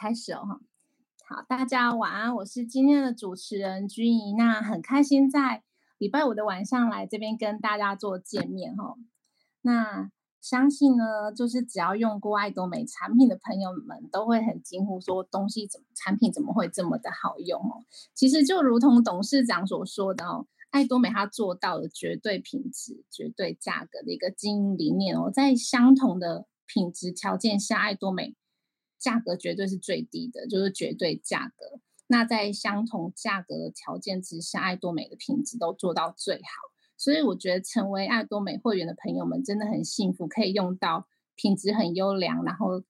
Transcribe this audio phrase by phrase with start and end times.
[0.00, 0.60] 开始哦，哈，
[1.28, 5.62] 好，大家晚安，我是今天的主持人君怡，那很开心在
[5.98, 8.96] 礼拜五的晚上来这边跟大家做见面哈，
[9.60, 10.10] 那
[10.40, 17.84] 相信呢，就是只要用过爱多美产品的朋友们都会很惊呼说，东西怎么产品怎么会这么的好用哦？
[18.14, 28.34] 其实就如同董事长所说的哦，爱多美它做到了绝对品质、绝对价格的一个经营理念哦，在相同的品质条件下，爱多美。
[29.00, 31.80] 价格绝对是最低的，就是绝对价格。
[32.06, 36.70] 那在相同价格的条件之下，爱多美的品质都做到最好。
[36.96, 42.82] 所以我觉得成为爱多美会员的朋友们真的很幸福，可以用到品质很优良，然后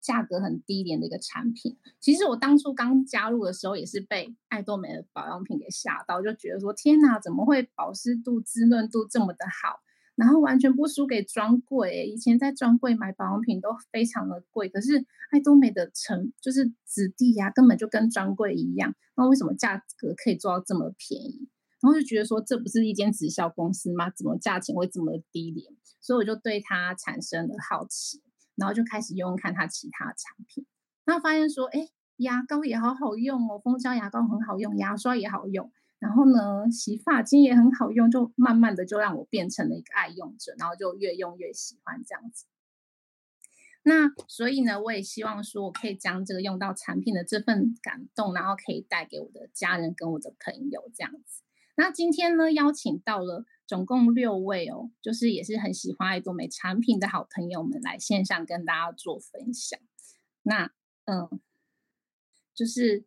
[0.00, 1.76] 价格很低廉的一个产品。
[2.00, 9.80] 其实我当初刚加入的时候，也是被爱多美的保养品给吓到，就觉得说天哪，怎么会保湿度、滋润度这么的好？
[10.14, 18.94] 然后完全不输给专柜，以前在专柜买保养品都非常的贵，可是爱多美的成就是质地呀，根本就跟专柜一样。
[19.16, 21.48] 那为什么价格可以做到这么便宜？
[21.80, 24.08] 然后就觉得说，这不是一间直销公司吗？
[24.10, 25.74] 怎么价钱会这么低廉？
[26.00, 28.22] 所以我就对它产生了好奇，
[28.54, 30.64] 然后就开始用看它其他产品，
[31.04, 31.88] 然后发现说，哎，
[32.18, 35.72] 牙膏也好好用哦，蜂胶牙膏很好用，牙刷也好用。
[36.02, 42.46] 然后呢，洗发精也很好用，就慢慢的就让我变成了一个爱用者，然后就越用越喜欢这样子。
[43.84, 51.44] 那所以呢，我也希望说，我可以将这个用到产品的这份感动，然后可以带给我的家人跟我的朋友这样子。
[51.76, 59.78] 那今天呢，邀请到了总共六位哦，就是也是很喜欢爱多美产品的好朋友们来线上跟大家做分享。
[60.42, 60.72] 那
[61.04, 61.40] 嗯，
[62.52, 63.04] 就是。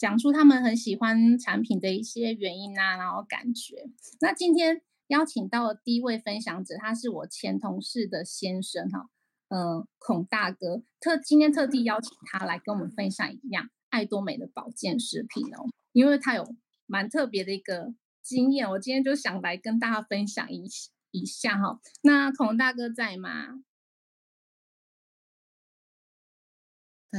[0.00, 3.90] 讲出他们很喜欢产品的一些原因啊，然后感觉。
[4.22, 9.10] 那今天邀请到的第一位分享者，他是我前同事的先生哈，
[9.48, 10.82] 嗯、呃，孔大哥。
[11.00, 16.54] 特今天特地邀请他来跟我们分享一样爱多美的保健食品哦，因为他有
[16.86, 20.66] 蛮特别的一个经验，我今天就想来跟大家分享一
[21.10, 21.78] 一下哈。
[22.00, 23.62] 那孔大哥在吗？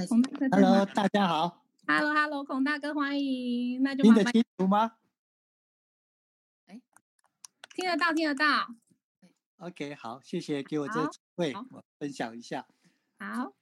[0.10, 1.62] 孔大哥在吗？Hello，大家好。
[1.88, 3.82] Hello，Hello，孔大哥，欢迎。
[3.82, 4.98] 那就听得清楚吗？
[6.68, 6.82] 哎，
[7.74, 8.76] 听得到，听得到。
[9.58, 12.68] OK，好，谢谢给我这个机会，我分享一下。
[13.20, 13.54] 好，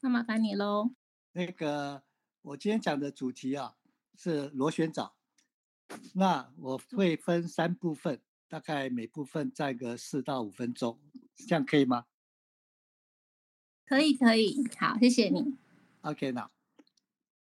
[0.00, 0.90] 那麻烦你喽。
[1.32, 2.02] 那个，
[2.42, 3.76] 我今天讲的主题啊
[4.16, 5.14] 是螺旋藻，
[6.14, 11.00] 那我会分三部分，大概每部分占个四到五分钟，
[11.34, 12.06] 这样可以吗？
[13.86, 14.64] 可以，可以。
[14.78, 15.56] 好，谢谢你。
[16.02, 16.50] OK，那。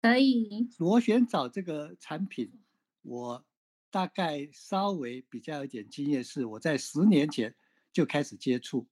[0.02, 2.52] 可以，螺旋藻这个产品，
[3.02, 3.46] 我
[3.90, 7.56] 大概稍微比较有点经验，是我在十年前
[7.92, 8.88] 就开始接触，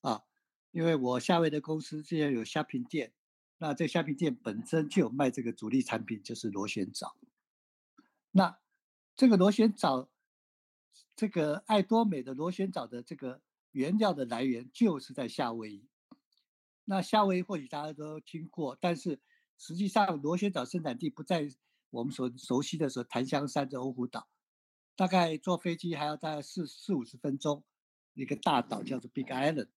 [0.00, 0.24] 啊，
[0.72, 3.12] 因为我夏威的公司之前有虾皮店，
[3.58, 7.16] 那这虾皮店本身就有卖这个主力产品，就是螺旋藻。
[8.32, 8.58] 那
[9.14, 10.08] 这个螺旋藻，
[11.14, 13.40] 这个爱多美的螺旋藻的这个
[13.70, 15.88] 原料的来源就是在夏威夷。
[16.86, 19.20] 那夏威夷或许大家都听过，但是
[19.58, 21.48] 实际上，螺旋藻生产地不在
[21.90, 24.28] 我们所熟悉的说檀香山的欧胡岛，
[24.96, 27.64] 大概坐飞机还要大概四四五十分钟，
[28.14, 29.68] 一个大岛叫做 Big Island。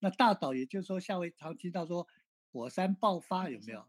[0.00, 2.06] 那大岛也就是说，夏威夷常听到说
[2.52, 3.86] 火山爆发有没有？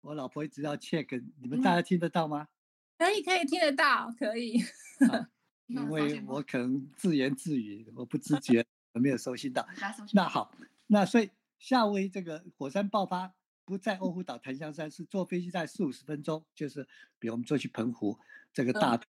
[0.00, 2.48] 我老婆一直要 check，你们大家听得到吗？
[2.98, 4.62] 可以，可以听得到，可以。
[5.66, 9.66] 因为我可能自言自语，我不自 觉，我没有收信到。
[10.12, 10.50] 那好，
[10.86, 13.34] 那所以夏威夷这个火山爆发。
[13.68, 18.18] 不在欧胡岛檀香山，是坐飞机在四五十分钟，就是比如我们坐去澎湖
[18.50, 19.04] 这个大岛。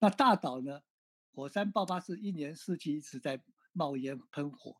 [0.00, 0.82] 那大岛呢，
[1.32, 3.40] 火山爆发是一年四季一直在
[3.72, 4.78] 冒烟喷火，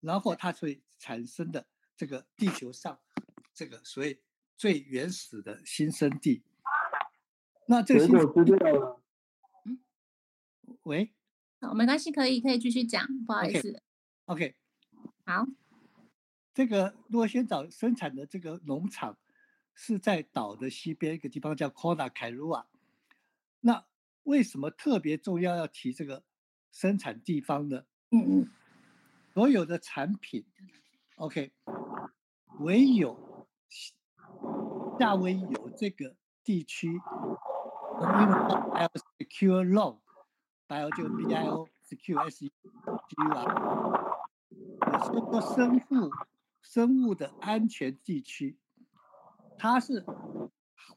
[0.00, 2.98] 然后它会产生的这个地球上
[3.52, 4.22] 这个所谓
[4.56, 6.42] 最原始的新生地。
[7.66, 8.54] 那这个新生地，
[9.66, 9.78] 嗯，
[10.84, 11.12] 喂，
[11.60, 13.82] 好，没关系，可以可以继续讲，不好意思。
[14.24, 14.54] OK，, okay.
[15.26, 15.46] 好。
[16.52, 19.16] 这个螺旋藻生产的这个农场
[19.74, 22.64] 是在岛的西边一个地方叫 Kona Kailua。
[23.60, 23.84] 那
[24.24, 26.24] 为什么特别重要要提这个
[26.70, 27.84] 生产地方呢？
[28.10, 28.50] 嗯嗯。
[29.32, 30.44] 所有的产品
[31.14, 31.52] ，OK，
[32.58, 33.46] 唯有
[34.98, 37.00] 夏威夷有这个地区，
[38.00, 43.44] 我们英文叫 Bio Secure Zone，Bio 就 B I O Secure S E G U R，
[45.04, 46.10] 是个生物。
[46.62, 48.58] 生物的安全地区，
[49.58, 50.04] 它是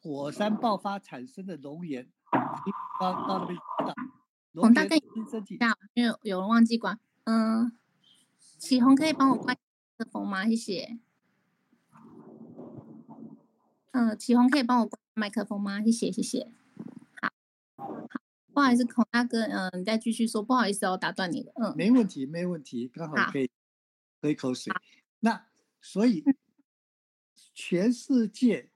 [0.01, 2.09] 火山爆发产生的熔岩，
[2.99, 3.95] 到到那边的。
[4.53, 4.99] 我大概
[5.31, 6.99] 这几下，因为有人忘记关。
[7.23, 7.71] 嗯，
[8.59, 9.57] 启宏可以帮我关
[9.95, 10.45] 麦克风吗？
[10.45, 10.99] 谢谢。
[13.91, 15.81] 嗯，启宏可以帮我关麦克风吗？
[15.81, 16.51] 谢谢，谢谢。
[17.21, 17.31] 好，
[17.77, 18.21] 好，
[18.53, 21.53] 不好意思，孔大哥，嗯，你再继续说，不好意思，我打断你了。
[21.55, 23.49] 嗯，没问题，没问题，刚好可以
[24.21, 24.73] 喝一口水。
[25.21, 25.45] 那
[25.85, 26.23] 所以，
[27.53, 28.69] 全世界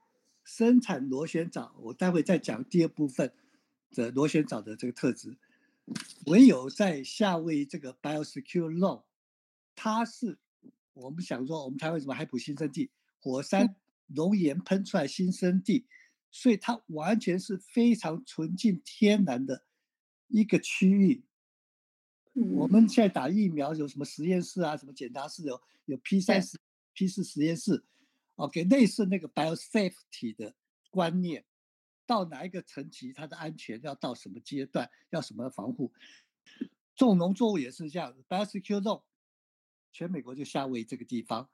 [0.43, 3.33] 生产螺旋藻，我待会再讲第二部分
[3.91, 5.37] 的螺旋藻的这个特质。
[6.25, 9.03] 唯有在夏威夷这个 Biosecure Long，
[9.73, 10.37] 它是
[10.93, 12.89] 我们想说，我们台湾什么海埔新生地，
[13.21, 13.77] 火山
[14.07, 15.85] 熔岩喷出来新生地，
[16.29, 19.63] 所以它完全是非常纯净天然的
[20.27, 21.23] 一个区域。
[22.33, 24.75] 我们现在打疫苗有什么实验室啊？
[24.75, 26.59] 什么检查室有有 P 三十、
[26.97, 27.85] P 四实验室
[28.37, 30.55] ，OK，类似那个 Biosafety 的
[30.89, 31.45] 观念。
[32.07, 35.93] 到哪一个层级，它的安全要到什么阶段，要什么防护？
[36.95, 39.03] 种农作物也是这样，Biosecure Zone，
[39.91, 41.49] 全美国就夏威夷这个地方，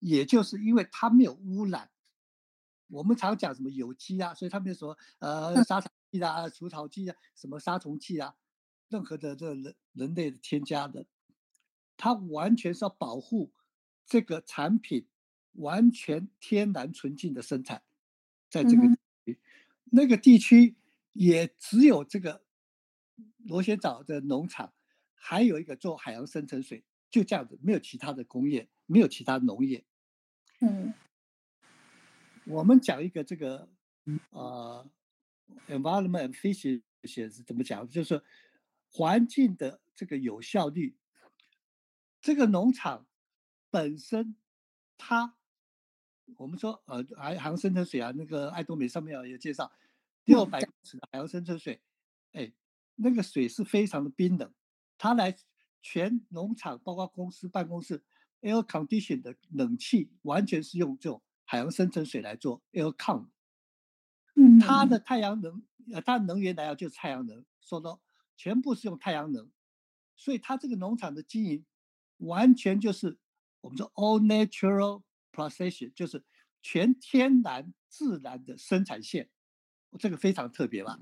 [0.00, 1.92] 也就是因为它没有污染。
[2.88, 8.34] 我们常讲什么有机啊，所以他们有说呃杀虫剂啊、除草剂啊、什么杀虫剂啊，
[8.88, 11.06] 任何的这人人类的添加的，
[11.96, 13.52] 它完全是要保护
[14.12, 15.06] 这个产品
[15.52, 17.82] 完全天然纯净的生产，
[18.50, 18.82] 在这个。
[18.84, 18.98] 嗯
[19.94, 20.74] 那个地区
[21.12, 22.42] 也只有这个
[23.44, 24.72] 螺旋藻的农场，
[25.12, 29.84] 还有一个做海洋深层水，就这样子，没有其他的工业，没有其他农业。
[30.60, 30.94] 嗯，
[32.46, 33.68] 我们讲一个这个
[34.30, 34.90] 呃
[35.68, 37.86] ，environment efficiency 是怎么讲？
[37.86, 38.22] 就是
[38.90, 40.96] 环境的这个有效率。
[42.22, 43.06] 这个农场
[43.72, 44.36] 本身
[44.96, 45.34] 它。
[46.36, 49.70] 我们说，呃，海洋深层水啊，那个爱多美上面有介绍，
[50.24, 51.82] 六百公尺的海洋深层水，
[52.32, 52.52] 哎，
[52.94, 54.54] 那个水是非常的冰冷，
[54.96, 55.36] 它来
[55.82, 58.02] 全农场，包括公司办公室
[58.40, 63.28] ，air condition 的冷气，完全是用这种海洋深层水来做 air con。
[64.36, 68.00] 嗯，它的太阳能，呃，它的能源来源就是太阳能，说到
[68.36, 69.50] 全部是用太阳能，
[70.16, 71.66] 所以它这个农场的经营，
[72.18, 73.18] 完全就是
[73.62, 75.02] 我们说 all natural。
[75.34, 76.22] procession 就是
[76.60, 79.30] 全天然自然的生产线，
[79.98, 80.98] 这个非常特别吧？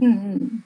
[0.00, 0.62] 嗯嗯。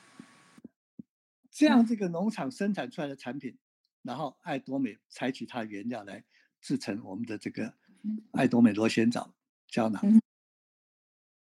[1.51, 3.57] 这样这个农场生产出来的产品，
[4.03, 6.23] 然后爱多美采取它的原料来
[6.61, 7.73] 制成我们的这个
[8.33, 9.35] 爱多美螺旋藻
[9.67, 10.03] 胶囊，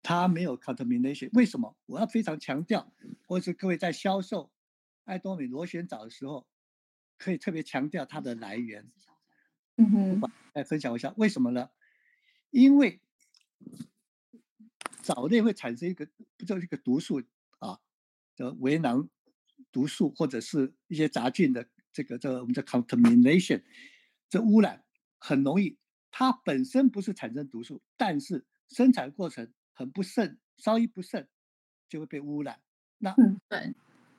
[0.03, 1.29] 它没有 contamination。
[1.35, 1.77] 为什么？
[1.85, 2.91] 我要非常强调，
[3.27, 4.50] 或者是各位在销售
[5.05, 6.47] 爱多美螺旋藻的时候，
[7.19, 8.91] 可以特别强调它的来源。
[9.78, 11.70] 嗯哼，来分享一下为什么呢？
[12.50, 13.00] 因为
[15.02, 17.22] 藻类会产生一个不叫一个毒素
[17.60, 17.78] 啊，
[18.34, 19.08] 叫围囊
[19.70, 23.62] 毒素或者是一些杂菌的这个这个我们叫 contamination，
[24.28, 24.84] 这污染
[25.19, 25.78] 很容易。
[26.10, 31.28] 它本身不是产生毒素，但是生产过程很不慎，稍一不慎
[31.88, 32.60] 就会被污染。
[32.98, 33.14] 那
[33.48, 33.75] 对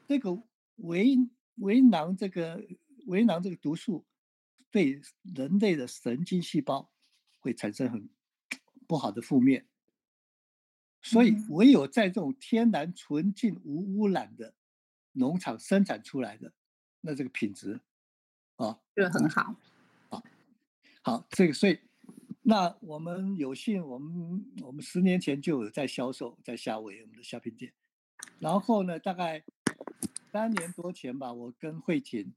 [0.07, 0.41] 这个
[0.77, 1.17] 围
[1.56, 2.65] 围囊这个
[3.07, 4.06] 围囊这个毒素。
[4.71, 6.92] 对人类的神经细胞
[7.39, 8.10] 会产生很
[8.88, 9.66] 不好的负面，
[11.01, 14.54] 所以唯有在这种天然纯净无污染的
[15.13, 16.54] 农场生产出来的，
[17.01, 17.81] 那这个品质
[18.57, 19.56] 啊，就很好。
[20.10, 20.24] 好，
[21.01, 21.80] 好，这个所以
[22.42, 27.73] 那我们有幸，我们我们十年前就有在销售，在夏威夷我们的虾品店，
[28.40, 29.44] 然后呢，大概
[30.31, 32.33] 三年多前吧，我跟慧婷。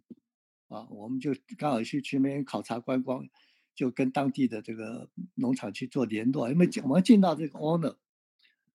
[0.73, 3.29] 啊，我们就刚好去去那边考察观光，
[3.75, 6.51] 就跟当地的这个农场去做联络。
[6.51, 7.99] 因为我们见到这个 owner，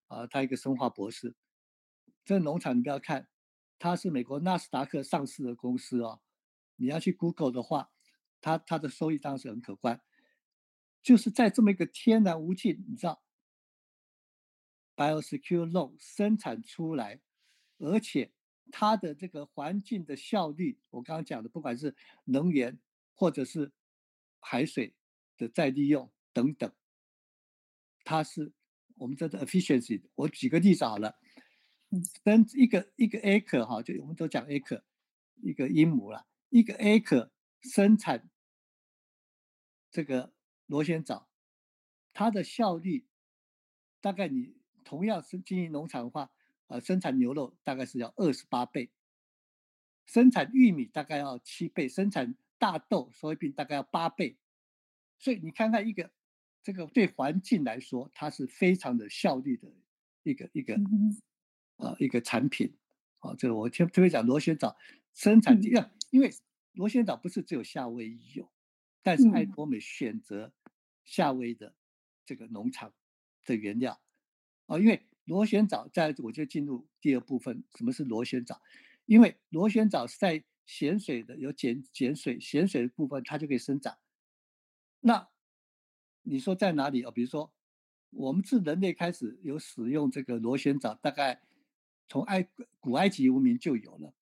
[0.08, 1.36] 啊，他一个生化博士。
[2.24, 3.28] 这个农场你不要看，
[3.80, 6.22] 他是美国纳斯达克上市的公司哦。
[6.76, 7.90] 你要去 Google 的话，
[8.42, 10.00] 他他的收益当时很可观。
[11.02, 13.24] 就是在这么一个天然无尽，你知道
[14.96, 17.22] ，Biosecure Long 生产出来，
[17.80, 18.37] 而且。
[18.72, 21.96] 它的这个环境的效率，我刚刚讲的，不管是
[22.26, 22.80] 能源
[23.14, 23.72] 或者是
[24.40, 24.94] 海水
[25.38, 26.72] 的再利用等等，
[28.04, 28.54] 它是
[28.96, 30.02] 我们叫做 efficiency。
[30.16, 31.18] 我举个例子好了，
[32.24, 34.84] 跟一个一个 acre 哈，就我们都讲 acre，
[35.36, 37.30] 一个英亩了，一个 acre
[37.62, 38.30] 生产
[39.90, 40.34] 这个
[40.66, 41.30] 螺旋藻，
[42.14, 43.08] 它的效率
[44.02, 46.32] 大概你同样是经营农场的话。
[46.68, 48.92] 呃，生产牛肉大概是要二十八倍，
[50.06, 54.38] 生产玉米大概要七倍，生产大豆、所以大概要八倍。
[55.18, 56.12] 所以你看看一个
[56.62, 59.68] 这个对环境来说，它是非常的效率的
[60.24, 60.78] 一个一个
[61.78, 62.78] 呃一个产品。
[63.20, 64.78] 啊，这个我特特别讲螺旋藻
[65.16, 65.70] 生产地，
[66.12, 66.32] 因为
[66.74, 68.52] 螺旋藻不是只有夏威夷有，
[69.02, 70.54] 但是爱多美选择
[71.04, 71.76] 夏威夷的
[72.26, 72.94] 这个农场
[73.44, 74.00] 的原料
[74.68, 78.62] 啊，因为螺旋藻在我就进入第二部分，什么是螺旋藻？
[79.06, 83.98] 因为螺旋藻是在咸水的，有碱碱水咸水的部分，它就可以生长。
[85.02, 85.30] 那
[86.24, 87.12] 你说在哪里啊？
[87.12, 87.54] 比如说，
[88.10, 91.42] 我们自人类开始有使用这个螺旋藻，大概
[92.08, 94.14] 从埃古埃及文明就有了。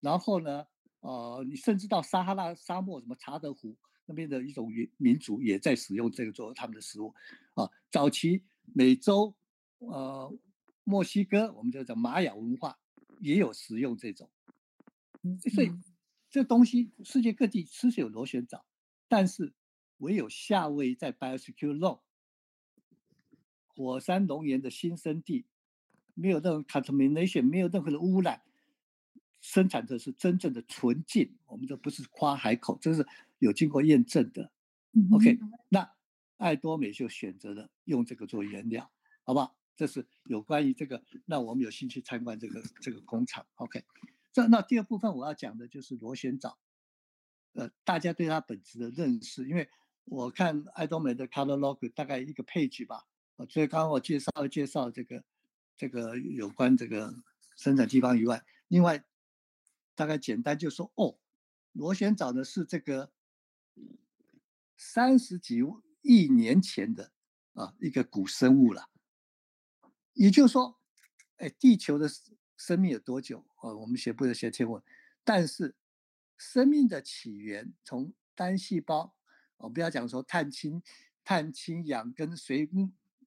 [0.00, 0.66] 然后呢，
[1.00, 7.14] 呃，你甚至到撒哈拉沙漠，什么查德湖那边的一种民民族也在使用这个作为他们的食物。
[7.54, 8.42] 啊，早期
[8.72, 9.34] 美洲，
[9.78, 10.36] 呃，
[10.84, 12.78] 墨西哥，我们就叫玛雅文化。
[13.20, 14.28] 也有食用这种，
[15.54, 15.72] 所以
[16.28, 18.66] 这东西世界各地吃是有螺旋藻，
[19.08, 19.54] 但是
[19.98, 22.00] 唯有夏威夷在 Biosecure Zone
[23.68, 25.46] 火山熔岩的新生地，
[26.12, 28.42] 没有任何 contamination，没有任何的污染，
[29.40, 31.36] 生产的是真正的纯净。
[31.46, 33.06] 我们这不是夸海口，这是
[33.38, 34.50] 有经过验证的。
[35.12, 35.38] OK，
[35.70, 35.94] 那
[36.36, 38.90] 爱多美就选择了用这个做原料，
[39.22, 39.56] 好不好？
[39.76, 43.44] 这是有关于这个，那我们有兴趣参观这个这个工厂。
[43.56, 43.84] OK，
[44.32, 46.58] 这那第二部分我要讲的就是螺旋藻，
[47.54, 49.68] 呃，大家对它本质的认识，因为
[50.04, 53.04] 我看艾多美的 catalog 大概一个 page 吧，
[53.48, 55.24] 所以刚刚我介绍介绍这个
[55.76, 57.14] 这个有关这个
[57.56, 59.04] 生产地方以外，另外
[59.94, 61.18] 大概简单就说哦，
[61.72, 63.10] 螺旋藻呢是这个
[64.76, 65.62] 三十几
[66.02, 67.10] 亿年前的
[67.54, 68.88] 啊一个古生物了。
[70.14, 70.80] 也就是说，
[71.36, 72.08] 哎，地球的
[72.56, 73.44] 生命有多久？
[73.62, 74.82] 呃，我们学不得学天文，
[75.22, 75.74] 但是
[76.36, 79.14] 生命的起源从单细胞，
[79.58, 80.82] 我不要讲说碳氢、
[81.24, 82.68] 碳氢氧跟水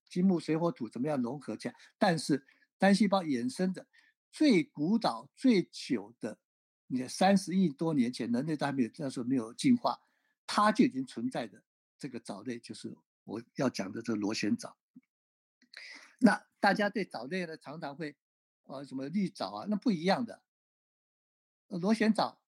[0.10, 2.46] 金木水火土怎么样融合起来，但是
[2.78, 3.86] 单细胞衍生的
[4.32, 6.40] 最古老、最久的，
[6.88, 10.00] 你看三十亿多年前，人类都还没有那时候没有进化，
[10.46, 11.62] 它就已经存在的
[12.00, 14.78] 这个藻类，就是我要讲的这个螺旋藻。
[16.20, 18.16] 那大家对藻类呢，常常会，
[18.64, 20.42] 呃，什么绿藻啊，那不一样的。
[21.68, 22.42] 螺旋藻，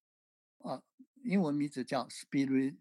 [0.60, 0.82] 啊，
[1.24, 2.78] 英文名字叫 spirulina，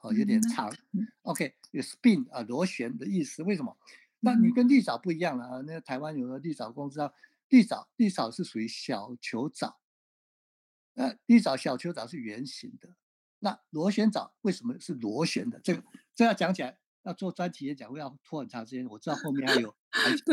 [0.00, 0.74] 哦，有点长。
[1.22, 3.42] OK，有 spin 啊，螺旋的意思。
[3.42, 3.78] 为什么？
[4.20, 5.60] 那你跟绿藻不一样了啊。
[5.66, 7.12] 那个台湾有个绿藻公司啊，
[7.48, 9.80] 绿藻，绿藻是属于小球藻。
[10.94, 12.96] 呃绿藻小球藻是圆形的。
[13.38, 15.60] 那螺旋藻为什么是螺旋的？
[15.60, 16.78] 这个这要讲起来。
[17.06, 19.72] 要做专题演讲会要拖很长时间，我知道后面 还有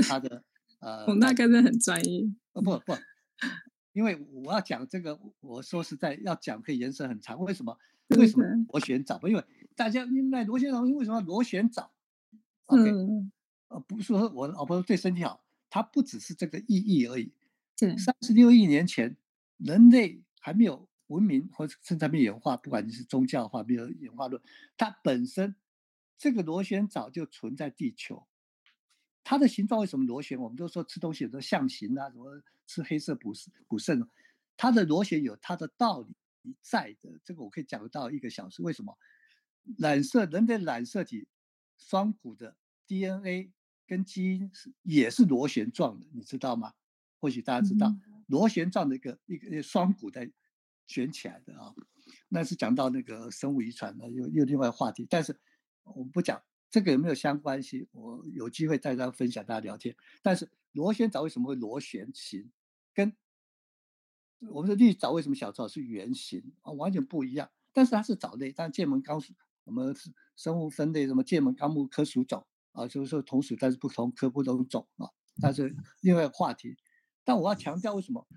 [0.09, 0.43] 他的
[0.79, 2.23] 呃，我大概是很专业。
[2.53, 2.93] 呃不不，
[3.93, 7.39] 因为我要讲这个，我说实在要讲可以延伸很长。
[7.39, 7.77] 为什么？
[8.17, 9.19] 为什么螺旋藻？
[9.23, 9.43] 因为
[9.75, 11.91] 大家明白螺旋藻为什么螺旋藻？
[12.65, 12.89] OK，
[13.67, 17.31] 呃不是说我老婆对身体好，它不只是这个意义而已。
[17.77, 19.15] 对，三十六亿年前
[19.57, 24.41] 人类还没有文明或者甚至还没有演化，不管你是宗教化没有演化论，
[24.75, 25.55] 它本身。
[26.17, 28.25] 这个螺旋藻就存在地球，
[29.23, 30.39] 它的形状为什么螺旋？
[30.39, 33.33] 我们都说吃东西有个象形啊，什么吃黑色补
[33.67, 34.07] 补肾，
[34.55, 36.15] 它的螺旋有它的道理
[36.61, 37.19] 在的。
[37.25, 38.61] 这个我可以讲到一个小时。
[38.61, 38.97] 为什么？
[39.77, 41.27] 染色人的染色体
[41.77, 42.55] 双股的
[42.87, 43.51] DNA
[43.87, 46.73] 跟基因是也是螺旋状的，你知道吗？
[47.19, 50.31] 或许大家知道，嗯、螺旋状的一个一个双股在
[50.87, 51.73] 卷起来的啊。
[52.29, 55.37] 那是讲到那个生物遗传的，又又另外话题，但是。
[55.83, 59.95] 我不讲这个有没有相关性，我有机会再跟大家分享，大家聊天。
[60.21, 62.51] 但是螺旋藻为什么会螺旋形，
[62.93, 63.15] 跟
[64.49, 67.51] 我们的绿藻为什么小藻是圆形啊，完全不一样。
[67.73, 69.33] 但是它是藻类，但界门纲属，
[69.65, 69.95] 我们
[70.35, 75.09] 生物分类什么界门纲目科属种啊，就是说同属但是不同科不同种啊。
[75.41, 76.77] 但是另外一个话题，
[77.23, 78.27] 但我要强调为什么？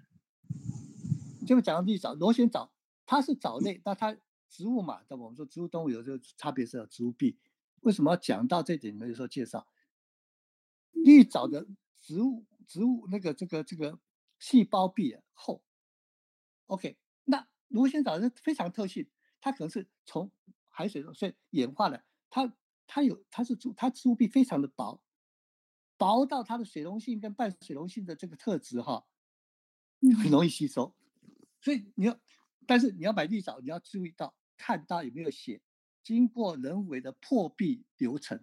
[1.47, 2.73] 就讲到绿藻、螺旋藻，
[3.07, 4.17] 它是藻类，那它。
[4.49, 7.38] 植物嘛，但我们说植物动物有这个差别是有植物壁。
[7.81, 8.95] 为什么要讲到这点？
[8.95, 9.67] 你们有时候介绍
[10.93, 11.67] 绿藻的
[12.00, 13.99] 植物植物那个这个这个
[14.38, 15.62] 细胞壁厚。
[16.67, 19.09] OK，那螺旋藻是非常特性，
[19.41, 20.31] 它可能是从
[20.69, 22.53] 海水中所以演化的，它
[22.87, 25.00] 它有它是植它植物壁非常的薄，
[25.97, 29.07] 薄到它的水溶性跟半水溶性的这个特质哈，
[30.23, 30.95] 很容易吸收。
[31.61, 32.19] 所以你要，
[32.66, 34.35] 但是你要买绿藻，你要注意到。
[34.58, 35.61] 看它有没有写，
[36.02, 38.42] 经过人为的破壁流程，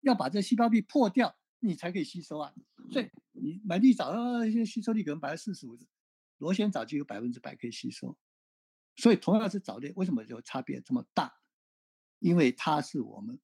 [0.00, 2.52] 要把这细胞壁破掉，你才可以吸收啊。
[2.90, 5.78] 所以你买绿藻，呃，吸收率可能百分之四十五，
[6.38, 8.18] 螺旋藻就有百分之百可以吸收。
[8.96, 11.32] 所以同样是藻类，为什么就差别这么大？
[12.18, 13.40] 因为它是我们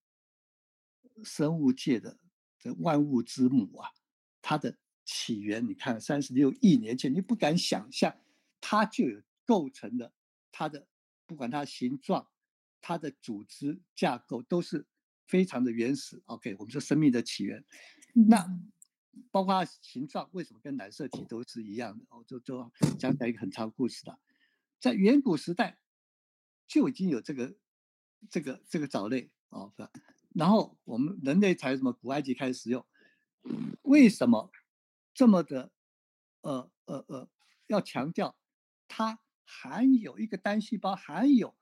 [1.23, 2.19] 生物界的
[2.59, 3.91] 这万物之母啊，
[4.43, 8.19] 它的起源，你看三十六亿年前，你不敢想象，
[8.61, 10.13] 它就有构成了
[10.53, 10.87] 它的。
[11.27, 12.27] 不管它形状、
[12.81, 14.87] 它的组织架构，都是
[15.27, 16.23] 非常的原始。
[16.25, 17.63] OK，我们说生命的起源，
[18.15, 18.49] 那
[19.31, 22.07] 包括形状为什么跟染色体都是一样的？
[22.09, 24.19] 哦，就就讲讲一个很长故事的，
[24.81, 25.79] 在远古时代
[26.67, 27.55] 就已经有这个
[28.31, 29.71] 这个这个藻类哦，
[30.35, 32.87] 然后我们人类才什么古埃及开始使用，
[33.83, 34.51] 为什么
[35.13, 35.71] 这么的
[36.41, 37.29] 呃呃呃
[37.67, 38.35] 要强调
[38.87, 41.57] 它含有一个单细胞含有？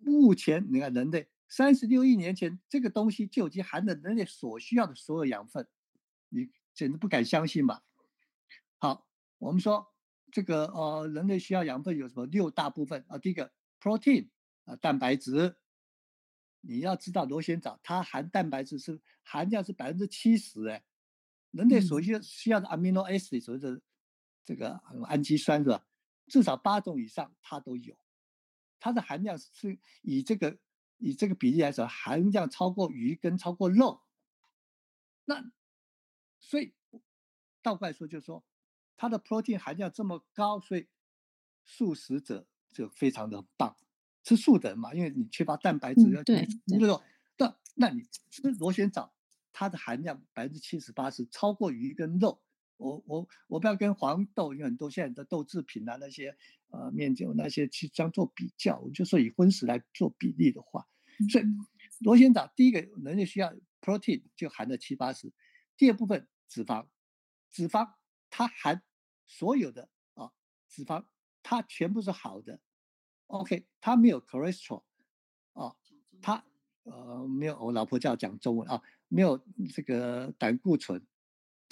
[0.00, 5.68] 目前你看，人类三十六亿年前，这个东西就已经含了人类所需要的所有养分，
[6.30, 7.82] 你简直不敢相信吧？
[8.78, 9.06] 好，
[9.38, 9.94] 我们说
[10.30, 13.18] 这个呃，人类需要养分有什么六大部分啊？
[13.18, 14.30] 第一个 protein
[14.64, 15.56] 啊，蛋白质。
[16.64, 20.84] 你要知道螺旋藻它含蛋白质是含量是百分之七十哎，
[21.50, 23.80] 人类所需需要的 amino acid 所谓的
[24.44, 25.84] 这个氨基酸是吧？
[26.32, 27.94] 至少八种以上它都有。
[28.80, 30.58] 它的含量是以这个
[30.96, 34.00] 以这个比例来说，含量超过鱼跟超过肉。
[35.26, 35.52] 那
[36.40, 36.72] 所以
[37.60, 38.42] 倒过来说，就是说
[38.96, 40.88] 它的 protein 含量这么高，所以
[41.66, 43.76] 素食者就非常的棒，
[44.22, 46.34] 吃素的人嘛，因为你缺乏蛋白质，要吃
[46.78, 47.02] 肉。
[47.36, 49.12] 那那你吃螺旋藻，
[49.52, 52.40] 它的含量百分之七十八十超过鱼跟肉。
[52.76, 56.36] 我我我不要跟黄豆，有很多现在的豆制品啊，那些
[56.70, 60.88] 呃面酒那些去这样做比较，我就说以荤食来做比例的话，
[61.30, 61.44] 所以
[62.00, 65.32] 螺旋藻第一个人类需要 protein 就含了七八十，
[65.76, 66.86] 第二部分脂肪，
[67.50, 67.92] 脂肪
[68.30, 68.82] 它含
[69.26, 70.32] 所有的啊
[70.68, 71.04] 脂肪，
[71.42, 72.58] 它全部是好的
[73.28, 74.82] ，OK，它没有 cholesterol
[75.52, 75.76] 啊，
[76.20, 76.44] 它
[76.82, 79.40] 呃没有我老婆叫讲中文啊，没有
[79.72, 81.06] 这个胆固醇。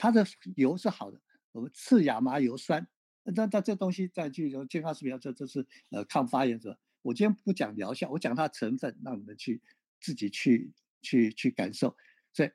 [0.00, 0.24] 它的
[0.56, 1.20] 油是好的，
[1.52, 2.88] 我们次亚麻油酸，
[3.24, 6.78] 那那这东西再去健康食品，这这是呃抗发炎者。
[7.02, 9.60] 我今天不讲疗效，我讲它的成分，让你们去
[10.00, 11.94] 自己去去去感受。
[12.32, 12.50] 所以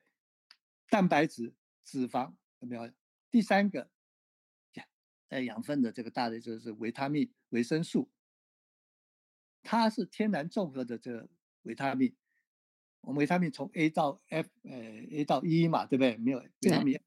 [0.90, 2.90] 蛋白质、脂肪有没有？
[3.30, 3.92] 第三个，
[5.28, 8.10] 呃养分的这个大的就是维他命、维生素，
[9.62, 11.28] 它是天然综合的这个
[11.62, 12.16] 维他命。
[13.02, 14.76] 我们维他命从 A 到 F，呃
[15.12, 16.16] A 到 E 嘛，对不对？
[16.16, 17.00] 没有维他命。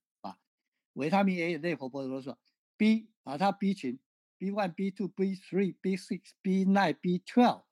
[0.93, 2.38] 维他命 A 类活泼多说
[2.78, 3.99] ，B 啊，它 B 群
[4.38, 7.63] ，B one、B two、B three、B six、B nine、B twelve，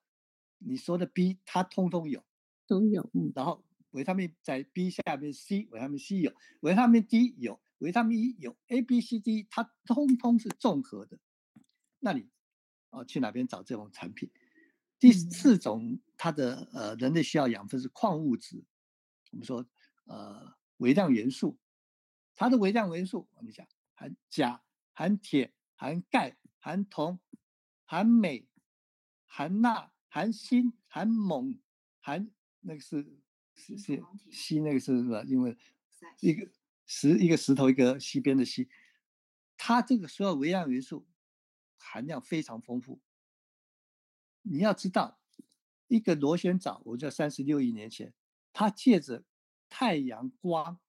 [0.60, 2.24] 你说的 B 它通通有，
[2.68, 3.10] 都有。
[3.14, 11.20] 嗯，然后维他命在 B 下面，C 维他命 C 有，维他命 D 有，维他命 E 有，A、B、C、D 它通通是综合的。
[12.00, 12.30] 那你
[12.92, 14.30] 哦去哪边找这种产品？
[15.00, 18.64] 第四种它的呃人类需要养分是矿物质，
[19.32, 19.66] 我们说
[20.06, 21.58] 呃微量元素。
[22.38, 27.20] 它的微量元素，我们讲含钾、含铁、含钙、含铜、
[27.84, 28.48] 含镁、
[29.26, 31.60] 含钠、含锌、含锰、
[32.00, 33.20] 含那个是
[33.56, 35.24] 是是硒，那个是什么？
[35.24, 35.58] 因为
[36.20, 36.48] 一个
[36.86, 38.70] 石一个石头一个西边的西，
[39.58, 41.08] 它这个所有微量元素
[41.76, 43.02] 含量非常丰富。
[44.44, 45.20] 你要知道，
[45.88, 48.14] 一个螺旋藻，我叫三十六亿年前，
[48.54, 49.26] 它借着
[49.68, 50.80] 太阳光。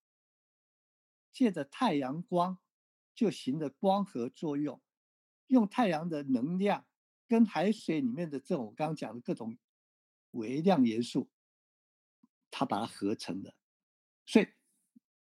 [1.32, 2.58] 借着太阳光，
[3.14, 4.80] 就行的光合作用，
[5.46, 6.86] 用太阳的能量
[7.26, 9.58] 跟海水里面的这种我刚刚讲的各种
[10.32, 11.30] 微量元素，
[12.50, 13.54] 它把它合成的。
[14.26, 14.48] 所以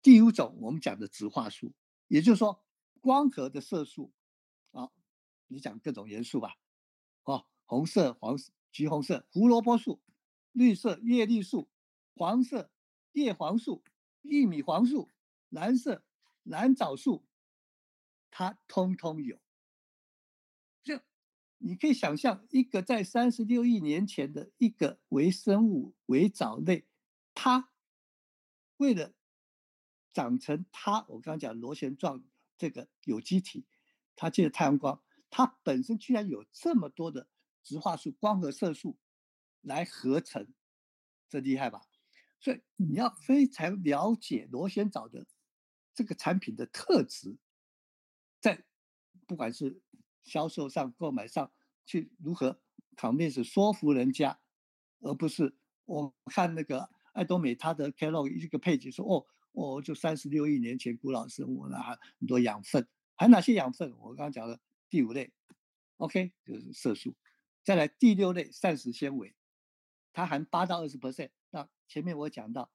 [0.02, 1.74] 第五种我们讲的植化素，
[2.08, 2.64] 也就是说
[3.02, 4.14] 光合的色素
[4.72, 4.92] 啊，
[5.48, 6.58] 你讲各种元素吧，
[7.24, 10.02] 哦，红色、黄色、橘红色胡萝卜素，
[10.52, 11.70] 绿色叶绿素，
[12.16, 12.72] 黄色
[13.14, 13.84] 叶黄素，
[14.22, 15.12] 玉米黄素。
[15.56, 16.04] 蓝色
[16.44, 17.26] 蓝藻素，
[18.30, 19.40] 它通通有。
[20.84, 21.00] 就
[21.60, 26.86] 你可以想象，一个在三十六亿年前的一个微生物微藻类，
[27.34, 27.72] 它
[28.76, 29.14] 为了
[30.12, 32.26] 长成它，我刚刚讲螺旋状
[32.58, 33.66] 这个有机体，
[34.18, 37.30] 它借着太阳光，它本身居然有这么多的
[37.64, 38.98] 植化素、光合色素
[39.62, 40.54] 来合成，
[41.30, 41.82] 这厉害吧？
[42.42, 45.26] 所以你要非常了解螺旋藻的。
[45.96, 47.38] 这个产品的特质，
[48.42, 48.66] 在
[49.26, 49.82] 不管是
[50.26, 51.52] 销售上、购买上
[51.86, 52.62] 去如何
[52.98, 54.40] convince 说服人家，
[55.00, 55.56] 而不是
[55.86, 63.98] 我看那个爱多美它的 c a l o g 一个配置说哦哦，就三十六亿年前古老生物啊，很多养分，还哪些养分？
[63.98, 65.32] 我刚刚讲的第五类
[65.96, 67.16] ，OK 就是色素，
[67.64, 69.34] 再来第六类膳食纤维，
[70.12, 71.30] 它含八到二十 percent。
[71.52, 72.70] 那前面我讲到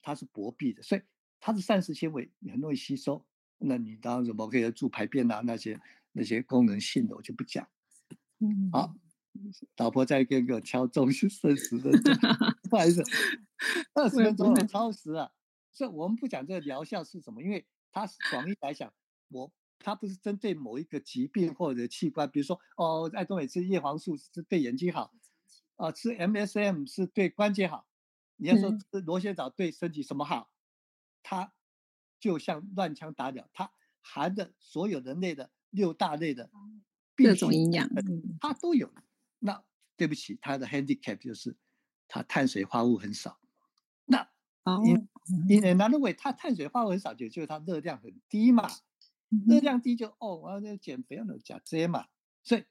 [0.00, 1.02] 它是薄壁的，所以。
[1.40, 3.24] 它是膳食纤维，你很容易吸收。
[3.58, 5.80] 那你当然什么可以助排便啊，那些
[6.12, 7.66] 那些功能性的我就不讲。
[8.38, 8.94] 嗯，好，
[9.76, 11.90] 老婆在跟个敲钟是事实的。
[12.70, 13.02] 不好意思，
[13.94, 15.34] 二十分钟了，超时了。
[15.72, 18.92] 所以我们不讲这个疗效是什么，因为它是广义来讲，
[19.28, 25.12] 我它不是针对某一个疾病或者器官，比如说哦，爱多美吃叶黄素是对眼睛好，
[25.76, 27.86] 啊、呃，吃 MSM 是对关节好。
[28.36, 30.50] 你要说吃螺旋藻对身体什么好，
[31.22, 31.52] 它
[32.18, 36.50] 就像乱枪打鸟，它含的所有人类的六大类的
[37.16, 37.88] 各种营养，
[38.40, 38.92] 它都有。
[39.38, 39.64] 那
[39.96, 41.56] 对不起，它的 handicap 就是
[42.08, 43.38] 它碳水化合物很少。
[44.04, 44.28] 那
[44.86, 45.08] 因
[45.48, 48.68] 因为 another way，它碳水化合物很少，就就是它热量很低嘛。
[49.46, 52.08] 热量低就哦，我要减肥要讲这些嘛。
[52.42, 52.64] 所以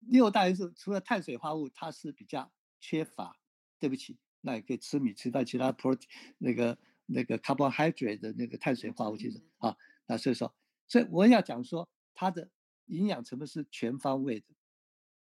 [0.00, 3.38] 六大元素除了碳水化合物，它是比较缺乏。
[3.78, 4.18] 对不起。
[4.40, 6.06] 那也可以吃米，吃到其他 protein
[6.38, 10.54] 那个那个 carbohydrate 的那个碳水化合物，其实啊，那所以说，
[10.86, 12.50] 所以我要讲说它的
[12.86, 14.46] 营养成分是全方位的。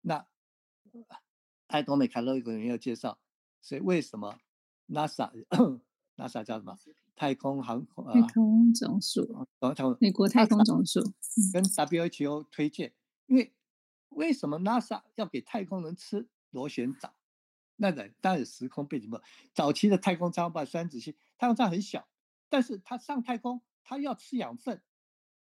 [0.02, 0.26] 那
[1.66, 3.18] 爱多美卡路里有人要介绍？
[3.60, 4.38] 所以为什么
[4.88, 5.30] NASA
[6.16, 6.76] NASA 叫什么？
[7.14, 9.46] 太空航空太空总署，
[10.00, 11.00] 美国太空总署
[11.52, 12.92] 跟 WHO 推荐，
[13.26, 13.54] 因为
[14.08, 17.14] 为什么 NASA 要给太空人吃螺旋藻？
[17.82, 19.20] 那个当然时空背景不，
[19.52, 22.08] 早期的太空舱把三子星，太空舱很小，
[22.48, 24.80] 但是它上太空，它要吃养分，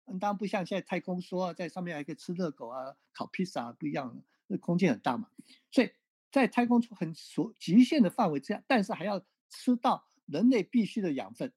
[0.05, 5.31] 嗯，当然不像现在太空说在上面还可以吃热狗啊、烤披萨啊，不一样，那空间很大嘛，
[5.71, 5.91] 所以
[6.31, 11.55] 在太空很所极限的范围之下，但是还要吃到人类必须的养分，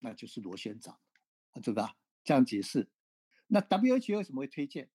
[0.00, 1.00] 那就是螺旋藻，
[1.62, 1.96] 对吧？
[2.22, 2.90] 这样解释，
[3.46, 4.90] 那 WHO 为什么会推荐？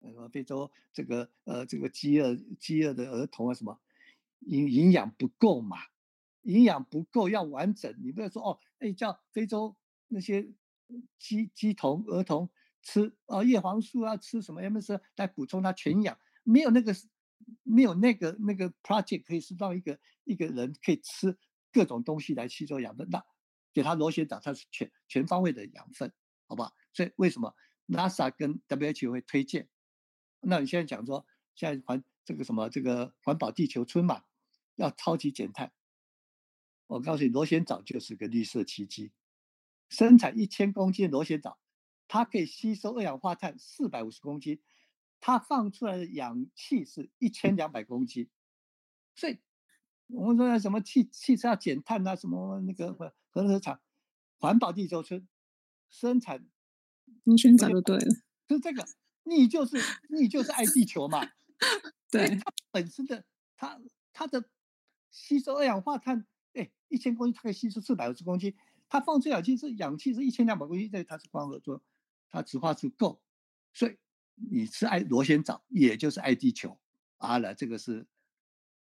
[0.00, 3.80] 呃，非洲这个呃这个饥饿饥饿的儿童啊什么？
[4.40, 5.78] 营营养不够嘛，
[6.42, 9.76] 营养不够要完整，你不要说哦，哎，叫非洲
[10.08, 10.52] 那些
[11.18, 12.50] 鸡鸡童儿童
[12.82, 16.94] 吃哦叶黄素啊，吃什么 MS 来补充它全营养，没有那个
[17.62, 21.36] 没有那个那个 project 可以是让一个一个人可以吃
[21.72, 23.22] 各种东西来吸收养分，那
[23.72, 26.12] 给他螺旋藻，它是全全方位的养分，
[26.48, 26.72] 好不好？
[26.92, 27.54] 所以为什么
[27.86, 29.68] NASA 跟 WHO 会推荐？
[30.40, 34.24] 那你现在讲说现在环这个什么这个环保地球村嘛？
[34.80, 35.72] 要超级减碳，
[36.86, 39.12] 我告诉你，螺旋藻就是个绿色奇迹。
[39.90, 41.58] 生产一千公斤的螺旋藻，
[42.08, 44.62] 它可以吸收二氧化碳四百五十公斤，
[45.20, 48.30] 它放出来的氧气是一千两百公斤。
[49.14, 49.38] 所以，
[50.06, 53.82] 我们说什么汽汽车要减碳啊，什么那个核核能厂，
[54.38, 55.28] 环保地球村
[55.90, 56.46] 生产
[57.24, 58.06] 螺旋藻就对了，
[58.48, 58.86] 就这个，
[59.24, 59.76] 你就是
[60.08, 61.20] 你就是爱地球嘛。
[62.10, 63.78] 对，它本身的它
[64.14, 64.48] 它的。
[65.10, 68.56] 吸收二氧化碳，哎，一千公斤它可以吸收四百五十公斤，
[68.88, 71.82] 它放出氧气是氧气是一千两百公斤，这它是光合作用，
[72.30, 73.22] 它质化数够，
[73.72, 73.98] 所以
[74.34, 76.80] 你吃爱螺旋藻，也就是爱地球。
[77.16, 78.06] 好了，这个是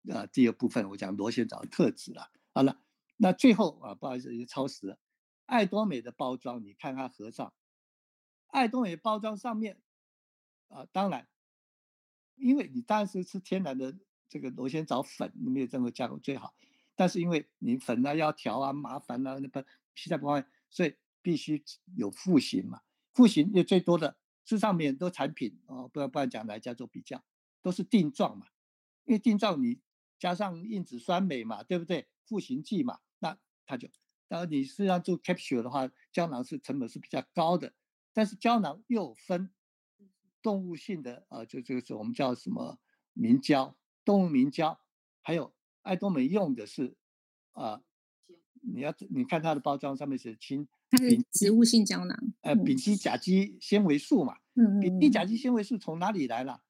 [0.08, 2.30] 呃第二部分，我讲螺旋藻的特质了。
[2.52, 2.82] 好了，
[3.16, 4.98] 那最后啊，不好意思，已经超时了。
[5.46, 7.54] 爱多美的包装，你看它盒上，
[8.48, 9.80] 爱多美包装上面
[10.68, 11.28] 啊，当然，
[12.34, 13.96] 因为你当时是吃天然的。
[14.30, 16.54] 这个螺旋藻粉没有任何加工最好，
[16.94, 19.58] 但是因为你粉呢要调啊麻烦啊，那不
[19.94, 21.62] 实在不方便，所以必须
[21.96, 22.80] 有赋型嘛。
[23.12, 27.22] 赋型也最多的，这上面很多产品哦，不然不然讲来家做比较，
[27.60, 28.46] 都是定状嘛，
[29.04, 29.80] 因为定状你
[30.18, 32.06] 加上硬脂酸镁嘛，对不对？
[32.24, 33.88] 赋型剂嘛，那它就，
[34.28, 37.74] 当然你实际上做 capsule 的话，胶囊是成本是比较高的，
[38.12, 39.50] 但是胶囊又分
[40.40, 42.78] 动物性的啊，就这个是我们叫什么
[43.12, 43.76] 明胶。
[44.04, 44.80] 动物明胶，
[45.22, 46.96] 还有爱多美用的是，
[47.52, 47.84] 啊、呃，
[48.62, 56.62] 你要你看它的包装上面写氢，它是植物性胶囊，呃，丙基甲基纤维素嘛，嗯，丙基甲基纤维素从哪里来了？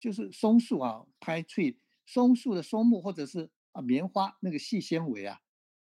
[0.00, 5.40] 就是松树啊，pine tree，松树的松木或者是啊棉花那个细纤维啊，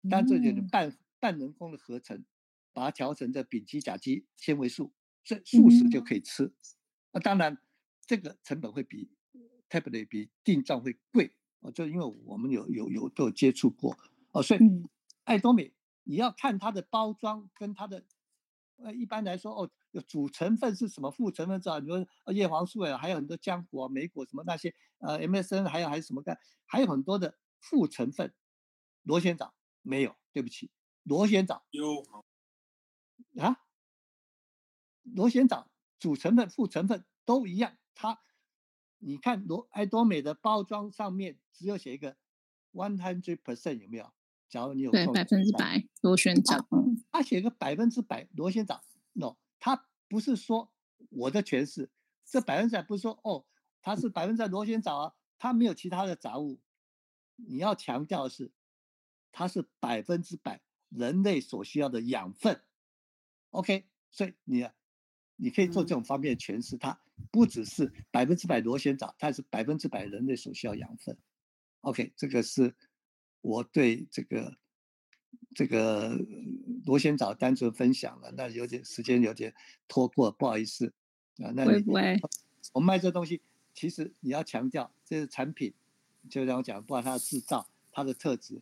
[0.10, 2.26] 但这就是半半人工的合成，
[2.74, 4.92] 把它调成这丙基甲基纤维素，
[5.24, 6.54] 这素食就可以吃，
[7.12, 7.58] 那、嗯、当然
[8.06, 9.10] 这个成本会比。
[9.82, 13.98] Tablet 比定账会贵哦，就因为我们有有有都有接触过。
[14.32, 14.60] 哦，所以
[15.24, 18.06] 爱多美你要看它的包装跟它的
[18.78, 28.34] 呃，一般来说哦，有主成分是什么，副成分是啊，你说叶黄素啊，还有很多浆果、莓果什么那些呃，MSN 还有还有什么干，还有很多的副成分，
[29.04, 30.72] 螺旋藻没有，对不起，
[31.04, 32.04] 螺旋藻有。
[33.40, 33.58] 啊，
[35.04, 38.20] 螺旋藻主成分、副成分都一样，它。
[39.06, 42.16] 你看罗爱多美的包装上面只有写一个
[42.72, 44.12] one hundred percent 有没有？
[44.50, 46.66] 假如你有对百分之百螺旋藻，
[47.12, 50.72] 他写个百分之百螺旋藻，no，他不是说
[51.10, 51.90] 我的诠释，
[52.24, 53.46] 这百分之百不是说哦，
[53.82, 56.62] 它是百分之百螺旋藻啊，它没有其他的杂物，
[57.36, 58.52] 你要强调的是，
[59.32, 62.62] 它是百分之百人类所需要的养分。
[63.50, 64.66] OK，所以你
[65.36, 71.18] 你可以做这种方面的诠释，它不只是百分之百螺旋藻，它是百分之百人类所需要养分。
[71.82, 72.74] OK，这个是
[73.42, 74.58] 我对这个
[75.54, 76.18] 这个
[76.86, 79.54] 螺旋藻单纯分享了，那有点时间有点
[79.88, 80.94] 拖过，不好意思
[81.38, 81.52] 啊。
[81.56, 82.20] 那你不会
[82.72, 83.42] 我卖这东西，
[83.74, 85.74] 其实你要强调这是产品，
[86.30, 88.62] 就像我讲，不管它的制造、它的特质，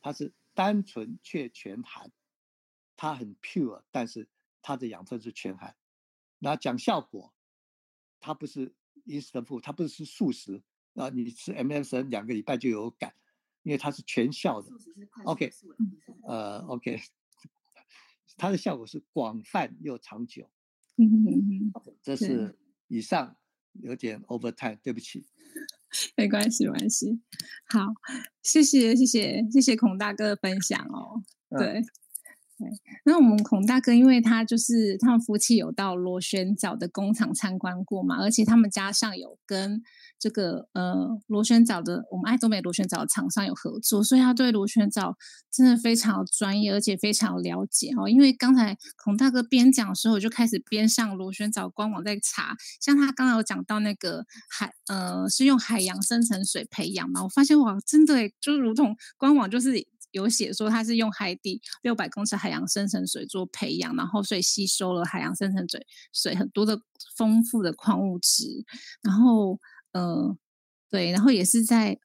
[0.00, 2.10] 它是单纯却全含，
[2.96, 4.26] 它很 pure，但是
[4.62, 5.76] 它的养分是全含。
[6.38, 7.32] 那讲效果，
[8.22, 8.72] 它不是
[9.06, 10.62] instant food，它不是素食
[10.94, 13.12] 啊，你吃 MSN 两个礼拜就有感，
[13.64, 14.70] 因为它是全效的。
[15.24, 15.50] OK，
[16.26, 16.98] 呃，OK，
[18.38, 20.48] 它的效果是广泛又长久。
[20.96, 22.56] 嗯嗯嗯，这是
[22.88, 23.36] 以上。
[23.80, 25.24] 有点 overtime，对不起，
[26.14, 27.22] 没关系，没关系。
[27.70, 27.86] 好，
[28.42, 31.22] 谢谢，谢谢，谢谢孔大哥的分享哦。
[31.58, 31.80] 对。
[31.80, 31.84] 嗯
[33.04, 39.80] 那我们孔大哥，因为他就是他们夫妻有到螺旋藻的工厂参观过嘛，而且他们家上有跟
[40.18, 45.16] 这个呃螺旋藻的我们爱多美螺旋藻的厂商有合作，所以他对螺旋藻
[45.52, 48.08] 真的非常专业，而且非常了解哦。
[48.08, 59.86] 因为刚才孔大哥边讲的时候，我就开始边上螺旋藻官网在查，像他刚才有讲到那个海呃是用海洋深层水培养嘛，我发现哇，真的就如同官网就是。
[60.12, 66.80] 有写说它是用海底六百公尺海洋深层水做培养，然后所以吸收了海洋深层水水很多的
[67.16, 68.64] 丰富的矿物质，
[69.02, 69.58] 然后
[69.92, 70.36] 呃
[70.88, 71.98] 对，然后也是在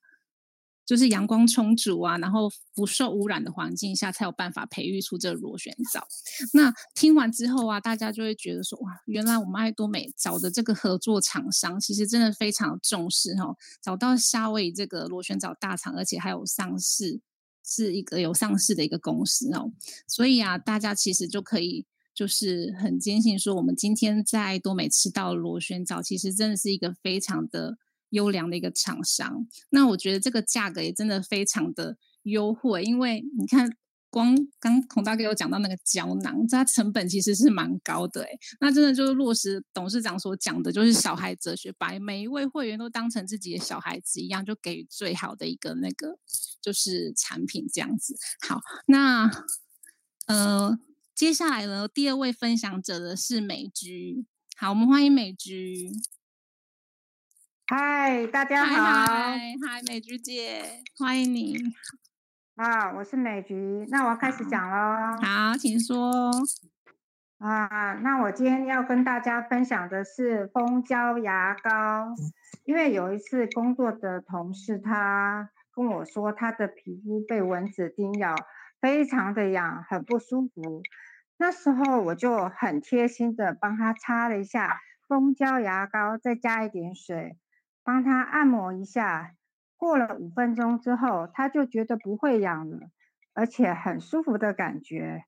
[0.85, 6.07] 就是阳光充足啊，然后不受污染的环境下才有办法培育出这个螺旋藻。
[6.53, 17.19] 那听完之后啊，大家就会觉得说哇，原来我们爱多美找的这个合作厂商其实真的非常重视哈、哦，找到夏威夷这个螺旋藻大厂，而且还有上市。
[17.67, 19.71] 是一个有上市的一个公司哦，
[20.07, 27.77] 所以啊，大家其实就可以就是很坚信说，我们今天在多美吃到螺旋藻，其实真的是一个非常的
[28.11, 29.45] 优良的一个厂商。
[29.69, 33.77] 那我觉得这个价格也真的非常的优惠，因为你看。
[34.09, 46.17] 光刚孔大哥有讲到那个胶囊，它成本其实是蛮高的哎，那真的就是落实董事长所讲的，就是小孩哲学，把每一位会员都当成自己的小孩子一样，就给予最好的一个那个
[46.61, 48.15] 就是产品这样子。
[48.47, 49.29] 好，那
[50.27, 50.79] 呃，
[51.13, 55.91] 接下来呢，第二位分享者的是美菊，好，我们欢迎美菊。
[57.65, 61.57] 嗨，大家好，嗨，嗨，美菊姐，欢迎你。
[62.57, 65.15] 啊，我是美菊，那我要开始讲喽。
[65.21, 66.31] 好，请说。
[67.37, 72.15] 啊，那我今天要跟大家分享的是蜂胶牙膏，
[72.65, 78.35] 因为有一次工作的同事他跟我说，他的皮肤被蚊子叮咬，
[78.81, 80.81] 非常的痒，很不舒服。
[81.37, 87.37] 那时候我就很贴心的帮他擦了一下蜂胶牙膏，再加一点水，
[87.83, 89.33] 帮他按摩一下。
[89.77, 92.89] 过了五分钟之后，他就觉得不会痒了，
[93.33, 95.25] 而且很舒服的感觉。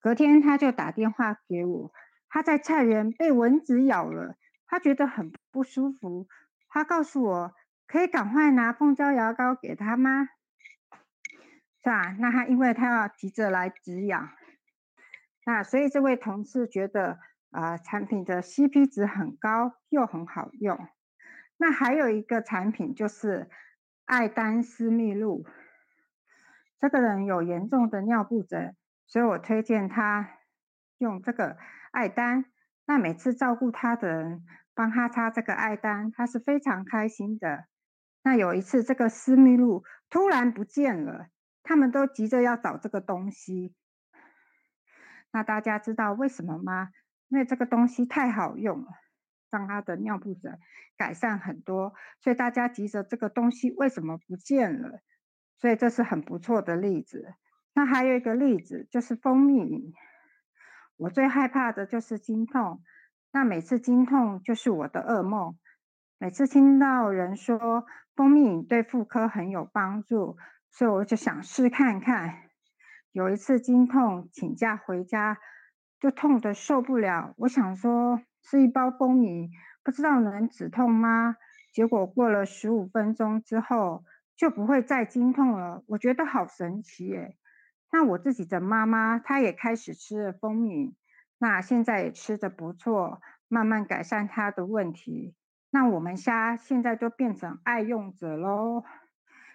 [0.00, 1.92] 隔天他就打电话给我，
[2.28, 6.28] 他在菜园被蚊子咬了，他觉得很不舒服。
[6.68, 7.54] 他告诉我，
[7.86, 10.28] 可以赶快拿蜂胶牙膏给他吗？
[11.82, 12.16] 是吧？
[12.18, 14.30] 那他因为他要急着来止痒，
[15.44, 17.18] 那所以这位同事觉得
[17.50, 20.76] 啊、产品的 CP 值很高，又很好用。
[21.56, 23.48] 那还有一个产品就是
[24.04, 25.44] 艾丹思密露，
[26.78, 30.38] 这个人有严重的尿布疹，所以我推荐他
[30.98, 31.56] 用这个
[31.92, 32.44] 艾丹。
[32.84, 37.66] 那每次照顾他的人帮他擦这个艾丹，他是非常开心的。
[38.22, 41.28] 那有一次这个私密露突然不见了，
[41.62, 43.74] 他们都急着要找这个东西。
[45.32, 46.90] 那大家知道为什么吗？
[47.28, 48.86] 因为这个东西太好用了。
[49.50, 50.58] 让他的尿布疹
[50.96, 55.00] 改善很多，所以大家急着这个东西为什么不见了？
[55.58, 57.34] 所以这是很不错的例子。
[57.72, 59.94] 那还有一个例子就是蜂蜜，
[60.96, 62.82] 我最害怕的就是经痛，
[63.32, 65.58] 那每次经痛就是我的噩梦。
[66.18, 70.38] 每次听到人说蜂蜜饮对妇科很有帮助，
[70.70, 72.42] 所以我就想试看看。
[73.12, 75.38] 有一次经痛请假回家，
[76.00, 78.20] 就痛得受不了，我想说。
[78.48, 79.50] 吃一包蜂蜜，
[79.82, 81.36] 不知道能止痛吗？
[81.72, 84.04] 结果过了十五分钟之后，
[84.36, 85.82] 就不会再经痛了。
[85.88, 87.36] 我觉得好神奇耶！
[87.90, 90.94] 那我自己的妈妈，她也开始吃了蜂蜜，
[91.38, 95.34] 那现在也吃得不错，慢慢改善她的问题。
[95.70, 98.84] 那我们家现在都变成爱用者喽。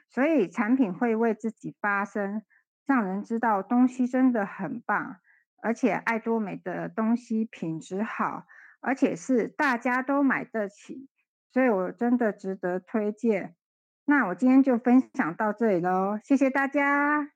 [0.09, 2.43] 所以产品会为自己发声，
[2.85, 5.15] 让人知道东西真的很棒，
[5.63, 8.45] 而且爱多美的东西品质好，
[8.81, 11.07] 而且是大家都买得起，
[11.53, 13.55] 所以我真的值得推荐。
[14.05, 17.31] 那我今天就分享到这里喽，谢谢大家。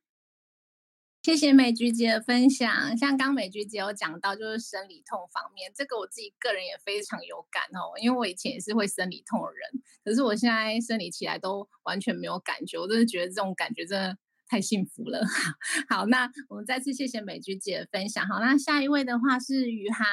[1.21, 2.95] 谢谢美菊姐的分享。
[2.95, 7.97] 像刚美菊姐有讲到，就是生理痛方面，这个我自己个人也非常有感哦。
[7.99, 14.15] 因为我以前也是会生理痛的人，可是我现在生理起来都完全没有感觉，我真的觉得这种感觉真的
[14.47, 15.25] 太幸福了。
[15.89, 18.23] 好，那我们再次谢谢美菊姐的分享。
[18.27, 20.05] 好，那下一位的话是雨涵，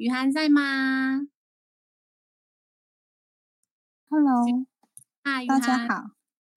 [0.00, 1.28] 雨涵在吗
[4.08, 4.66] ？Hello，
[5.22, 6.12] 嗨，大家好，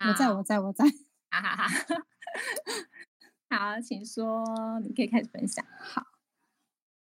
[0.07, 0.85] 我在，我在，我在，
[1.29, 2.05] 哈哈哈。
[3.75, 5.65] 好，请说，你可以开始分享。
[5.77, 6.03] 好，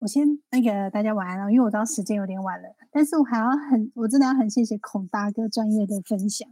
[0.01, 6.49] 我先那个大家晚安了，因为我知道时间有点晚了，但是我还要很，我真的要很谢谢孔大哥专业的分享，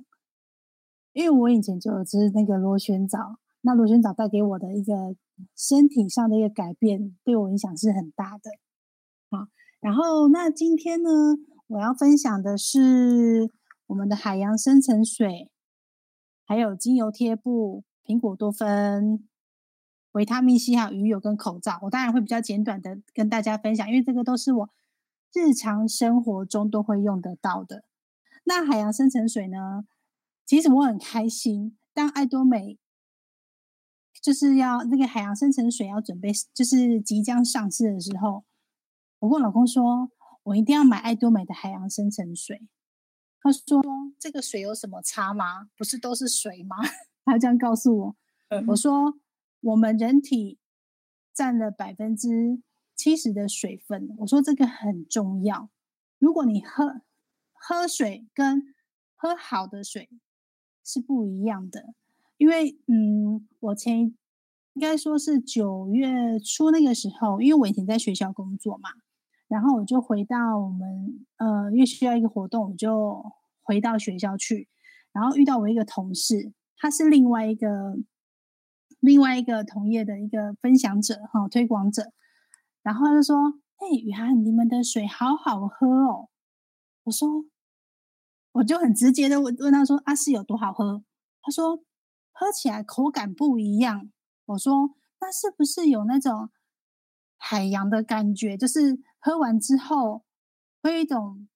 [1.14, 5.16] 因为我以前就有吃那个螺旋藻，那螺旋藻带给我的一个
[5.56, 8.52] 身体上的一个改变，对我影响是很大的。
[9.80, 11.10] 然后那今天呢，
[11.68, 13.50] 我要分享的是
[13.86, 15.50] 我们的海洋深层水，
[16.44, 19.26] 还有精油贴布、苹果多酚。
[20.12, 24.70] 维他命 C 还有鱼油跟口罩，我当然会比较简短的跟大家分享，因为这个都是我
[25.32, 27.84] 日常生活中都会用得到的。
[28.42, 29.84] 那海洋深层水呢？
[30.44, 32.76] 其实我很开心，当爱多美
[34.20, 38.42] 就是要那个海洋深层水要准备就是即将上市的时候，
[39.20, 40.10] 我跟我老公说，
[40.42, 42.68] 我一定要买爱多美的海洋深层水。
[43.40, 43.80] 他说
[44.18, 45.70] ：“这个水有什么差吗？
[45.76, 46.76] 不是都是水吗？”
[47.24, 48.16] 他这样告诉我，
[48.48, 49.18] 嗯、我说。
[49.62, 50.58] 我们人体
[51.34, 52.62] 占了百分之
[52.96, 55.68] 七十的水分，我说这个很重要。
[56.18, 57.02] 如果你喝
[57.52, 58.74] 喝水跟
[59.14, 60.08] 喝好的水
[60.82, 61.92] 是不一样的，
[62.38, 68.88] 因为嗯，我前应该说是九月初那个时候，因为我以前在学校工作嘛，
[69.50, 73.22] 然后我就回到我们呃，因为需要一个活动，我就
[73.60, 74.68] 回到学校去，
[75.12, 77.98] 然后遇到我一个同事，他是另外一个。
[78.98, 82.12] 另外一个同业的一个分享者哈，推广者，
[82.82, 86.28] 然后他就说：“哎，雨涵，你们的水好好喝哦。”
[87.04, 87.46] 我说
[88.52, 91.02] ：“我就很直接的问问他说：‘啊，是有多好喝？’
[91.40, 91.78] 他说
[92.30, 94.10] ：‘喝起来口感不一样。’
[94.44, 96.50] 我说：‘那是不是有那种
[97.42, 98.56] 海洋的感觉？
[98.56, 100.24] 就是喝完之后
[100.82, 101.48] 会有一种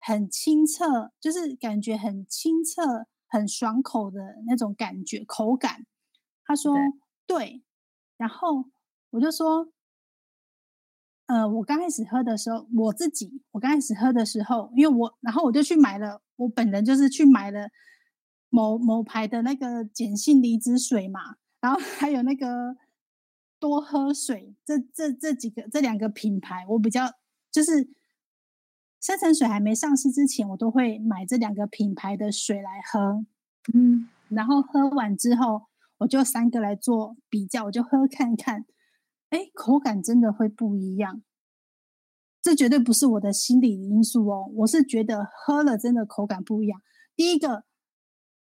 [0.00, 5.84] 很清澈，就是感觉很清澈、很爽口的那种感觉口感。’”
[6.46, 6.82] 他说对
[7.26, 7.62] ：“对。”
[8.16, 8.66] 然后
[9.10, 9.72] 我就说
[11.26, 17.68] ：“呃，我刚开始喝的时候，我自己，我刚开始喝的时候，因为我，然后我就去买了，我本人就是去买了
[18.50, 22.76] 某某牌的那个碱性离子水嘛，然后 还有那个
[23.64, 27.06] 多喝水，这这这几个这两个品牌，我比较
[27.50, 27.88] 就是
[29.00, 33.24] 深层水还没上市之前，我都会买这两个品牌的水来喝，
[33.72, 35.62] 嗯，然后喝完之后。”
[35.98, 38.66] 我就三个来做比较，我就喝看看，
[39.30, 41.22] 哎，口感真的会不一样。
[42.42, 46.82] 这绝对不是我的心理因素哦，我是觉得喝了真的口感不一样。
[47.14, 47.64] 第一个，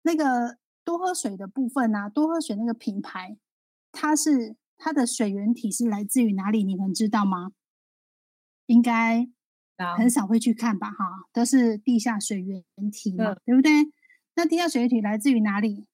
[0.02, 3.36] 那个多喝水的部分啊，多喝水那个品牌，
[3.92, 6.64] 它是它的水源体是来自于哪里？
[6.64, 7.52] 你们知道吗？
[8.66, 9.28] 应该
[9.96, 10.90] 很少会去看吧？
[10.90, 13.70] 哈，都是地下水源体嘛，对不对？
[14.34, 15.86] 那地下水源体来自于哪里？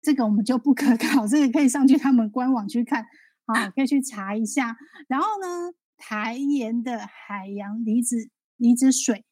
[0.00, 3.04] 这个我们就不可考，这个可以上去他们官网去看，
[3.46, 4.76] 啊，可以去查一下。
[5.08, 9.24] 然后呢，台盐的海洋离子离子水，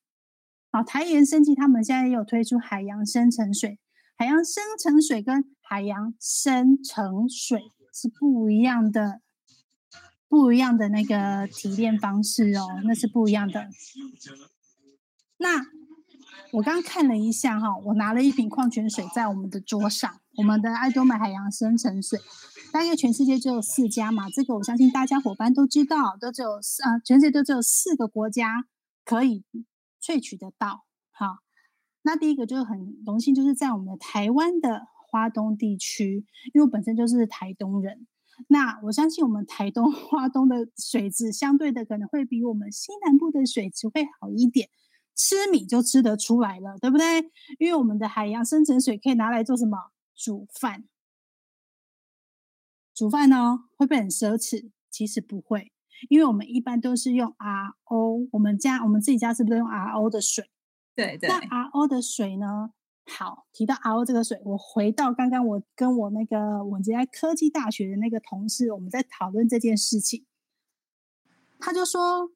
[0.72, 3.78] 好，台盐生技他们现在也有推出海洋深层水，
[4.16, 7.61] 海洋深层水跟海洋深层水
[7.94, 9.20] 是不一样的，
[10.28, 13.68] 不一样的那个提炼方式哦，那是不一样的。
[15.38, 15.64] 那
[16.53, 20.20] 我刚看了一下哈，我拿了一瓶矿泉水在我们的桌上。
[20.36, 22.18] 我们的爱多美海洋深层水，
[22.72, 28.64] 大概全世界只有四家嘛，这个我相信大家伙伴都知道，都只有啊，全世界都只有四个国家
[29.05, 29.45] 可以
[30.03, 30.84] 萃取得到。
[31.12, 31.38] 好，
[32.03, 38.04] 那第一个就是很荣幸，就是在我们的台湾的花东地区，因为我本身就是台东人，
[38.48, 44.68] 那我相信我们台东 花东的水质相对的可能会比我们西南部的水质会好一点，
[45.14, 47.20] 吃米就吃得出来了，对不对？
[47.60, 49.78] 因为我们的海洋深层水可以拿来做什么？
[50.16, 50.84] 煮饭，
[52.92, 54.72] 煮饭呢会不会很奢侈？
[54.90, 55.70] 其实不会，
[56.08, 58.28] 因为我们一般都是用 RO。
[58.32, 60.50] 我们家我们自己家是不是用 RO 的水？
[60.96, 61.28] 对对。
[61.28, 62.70] 那 RO 的水呢，
[63.07, 70.24] 好，提到 RO 这个水，我回到刚刚我跟我那个我在科技大学的那个同事，我们在讨论这件事情，
[71.59, 72.30] 他就说：“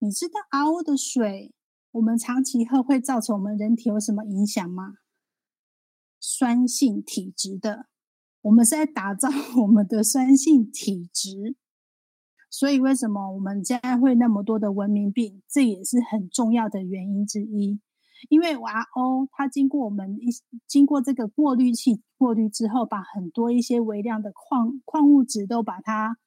[0.00, 1.54] 你知道 RO 的水，
[1.92, 4.96] 我们长期喝会造成我们人体有什么影响吗？
[6.20, 7.86] 酸性体质的，
[8.42, 9.30] 我们是在打造
[9.62, 11.56] 我们的酸性体质，
[12.50, 17.80] 所以为什么我们现在会那么多的文明病，这也是很重要的原因之一。”
[18.28, 20.28] 因为 RO 它经过我们一
[20.66, 26.18] 经过这个过滤器过滤之后，把很多一些微量的矿矿物质都把它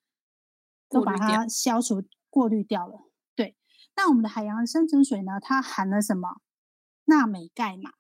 [0.87, 3.01] 都把它消除过滤掉了。
[3.35, 3.55] 对，
[3.95, 5.39] 那我们的海洋深层水呢？
[5.41, 6.41] 它含了什么？
[7.05, 7.91] 钠、镁、钙嘛。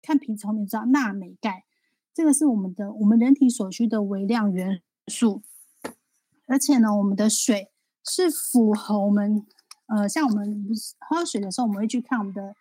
[0.00, 1.64] 看瓶子后面知道钠、镁、钙，
[2.14, 5.42] 这个是我们的我们人体所需的微量元素。
[6.46, 7.70] 而且呢，我们的水
[8.04, 9.44] 是符合我们
[9.86, 10.64] 呃，像我们
[11.00, 12.54] 喝水的时候，我们会去看我们的。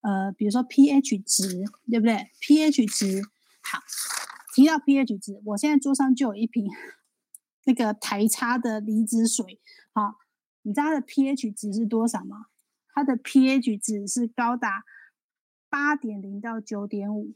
[0.00, 3.22] 呃，比如说 pH 值，对不对？pH 值
[3.62, 3.78] 好，
[4.54, 6.66] 提到 pH 值，我现在桌上就有一瓶
[7.64, 9.60] 那个台差的离子水。
[9.92, 10.14] 好，
[10.62, 12.46] 你知道它的 pH 值是多少吗？
[12.94, 14.84] 它的 pH 值是高达
[15.68, 17.34] 八点零到九点五。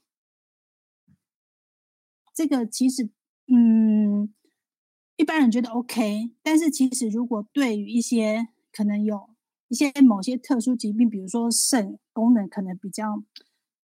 [2.34, 3.10] 这个其实，
[3.46, 4.34] 嗯，
[5.16, 9.34] 一般人觉得 OK，但是其实如果对于一些可能有。
[9.68, 13.22] 一些某些特殊疾病，比如说肾功能可能比较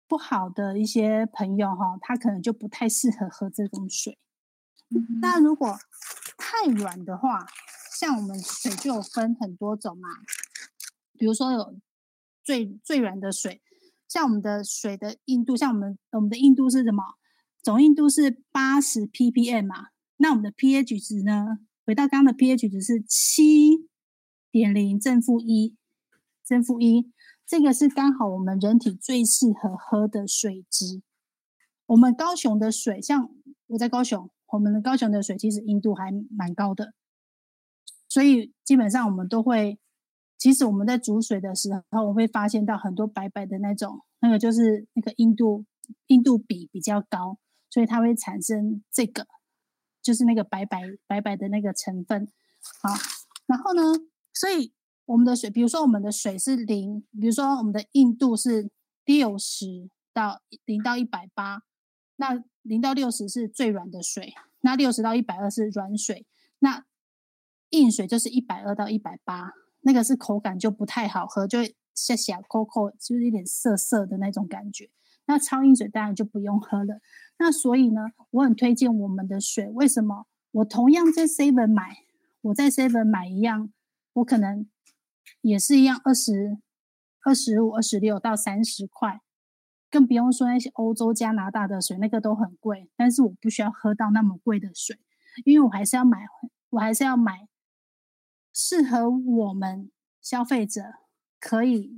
[0.06, 4.18] 不好的一些朋友哈，他可能就不太适合喝这种水。
[4.90, 5.78] 嗯、那如果
[6.38, 7.46] 太软的话，
[7.98, 10.10] 像我们水就有分很多种嘛，
[11.18, 11.80] 比如说有
[12.44, 13.62] 最最软的水，
[14.10, 17.04] 像我们的水的硬度，像我们我们的硬度是什么？
[17.64, 21.60] 总硬度是八十 ppm 嘛，那我们的 pH 值呢？
[21.86, 23.88] 回到刚刚的 pH 值是七。
[24.52, 25.76] 点零正负一，
[26.42, 27.12] 正负一，
[27.46, 31.02] 这个是刚好我们人体最适合喝的水质。
[31.86, 33.30] 我们高雄的水，像
[33.68, 36.94] 我在高雄，我们的高雄的水其实硬度还蛮高的，
[38.10, 39.80] 所以基本上我们都会，
[40.40, 45.66] 其实我们在煮水的时候，我会发现到很多白白的那种，那个就是那个硬度
[46.08, 47.38] 硬度比比较高，
[47.70, 49.28] 所以它会产生这个，
[50.02, 52.28] 就是那个白白白白的那个成分。
[52.82, 52.90] 好，
[53.46, 53.84] 然后呢？
[54.34, 54.74] 所以
[55.06, 58.70] 我们的水，比如说我们的水是零，比如说我们的硬度是
[59.06, 61.62] 六十到零到一百八，
[62.16, 66.26] 那零到六十是最软的水，那六十到一百二是软水，
[66.60, 66.86] 那
[67.70, 74.90] 硬水就是一百二到一百八，那个是口感就不太好喝，就会下下抠抠，就是有点涩涩的那种感觉。
[75.28, 77.00] 那超硬水当然就不用喝了。
[77.38, 78.02] 那所以呢，
[78.32, 80.26] 我很推荐我们的水，为什么？
[80.52, 81.98] 我同样在 Seven 买，
[82.42, 83.72] 我在 Seven 买一样。
[84.14, 84.66] 我可能
[85.48, 86.58] 也是一样，二十
[87.24, 89.22] 二十五、二十六到三十块，
[89.92, 92.90] 更不用说那些欧洲、加拿大的水，那个都很贵。
[92.96, 95.00] 但是我不需要喝到那么贵的水，
[95.44, 96.26] 因为我还是要买，
[96.72, 97.48] 我还是要买
[98.52, 100.82] 适合我们消费者
[101.40, 101.94] 可以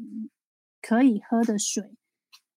[0.82, 1.96] 可以喝的水，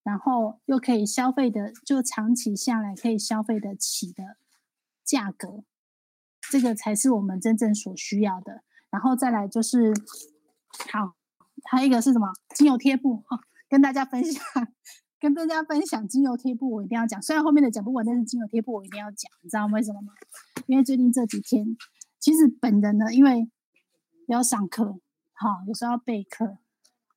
[0.03, 4.35] 然后又可以消费的，就长期下来可以消费得起的
[5.05, 5.63] 价格，
[6.51, 8.63] 这个才是我们真正所需要的。
[8.89, 9.93] 然后再来就是，
[10.91, 11.15] 好，
[11.65, 12.27] 还有一个是什么？
[12.55, 14.43] 精油贴布哈、哦，跟大家分享，
[15.19, 17.21] 跟大家分享精油贴布，我一定要讲。
[17.21, 19.31] 虽然后面的讲不完，但是精油贴布我一定要讲。
[19.43, 20.13] 你知道为什么吗？
[20.67, 21.77] 因为最近这几天，
[22.19, 23.49] 其实本人呢，因为
[24.27, 24.99] 要上课，
[25.33, 26.57] 哈、哦，有时候要备课，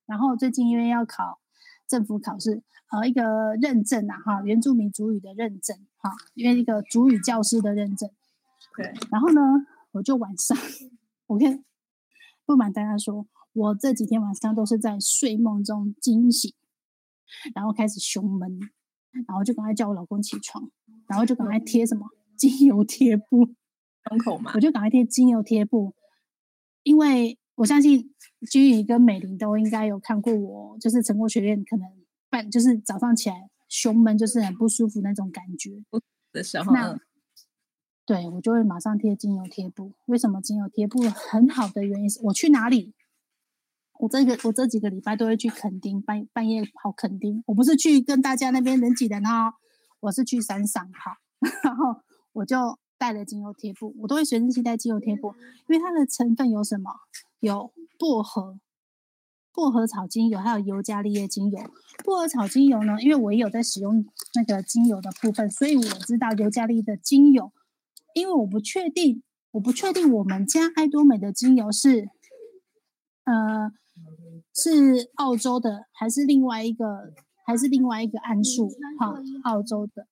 [0.06, 1.40] 然后最近因为要考
[1.86, 8.10] 政府考试，呃，一个认证啊，哈，原住民族语的认证，哈，因为一个族语教师的认证，
[8.76, 8.92] 对。
[9.10, 9.40] 然后呢，
[9.92, 10.56] 我就晚上。
[11.26, 11.62] OK，
[12.44, 16.52] 不瞒大家说，我这几天晚上都是在睡梦中惊醒，
[17.54, 18.58] 然后开始胸闷，
[19.26, 20.70] 然后就赶快叫我老公起床，
[21.06, 23.46] 然后就赶快贴什么精油贴布，
[24.08, 25.94] 伤口嘛，我就赶快贴精油贴布，
[26.82, 28.12] 因为我相信
[28.50, 31.88] 君怡跟美玲都应该有看过我，就是成功学院可能
[32.28, 35.82] 半就是早上起来胸闷，就是很不舒服那种感觉
[36.32, 36.72] 的时候。
[36.72, 36.98] 那
[38.04, 39.92] 对，我就会马上贴精油贴布。
[40.06, 42.92] 为什么精油贴布很好的原因是，我去哪里，
[44.04, 47.42] 我这个我这几个礼拜都会去垦丁，半半夜跑垦丁。
[47.46, 49.54] 我不是去跟大家那边人挤人哦，
[50.00, 51.16] 我是去山上哈。
[51.64, 52.02] 然后
[52.34, 55.34] 我就带了精油贴布，我都会随身携带精油贴布，
[55.68, 56.90] 因为它的成分有什么？
[57.40, 58.58] 有薄荷、
[59.54, 61.58] 薄荷草精油，还有尤加利叶精油。
[62.04, 67.50] 薄荷草精油呢，因为我也有在使用那个精油的部分，所以我知道尤加利的精油。
[68.14, 72.10] 因为我不确定，我不确定我们家爱多美的精油是，
[73.24, 73.72] 呃，
[74.54, 77.12] 是澳洲的还是另外一个
[77.44, 80.06] 还是另外一个桉树，好，澳洲的。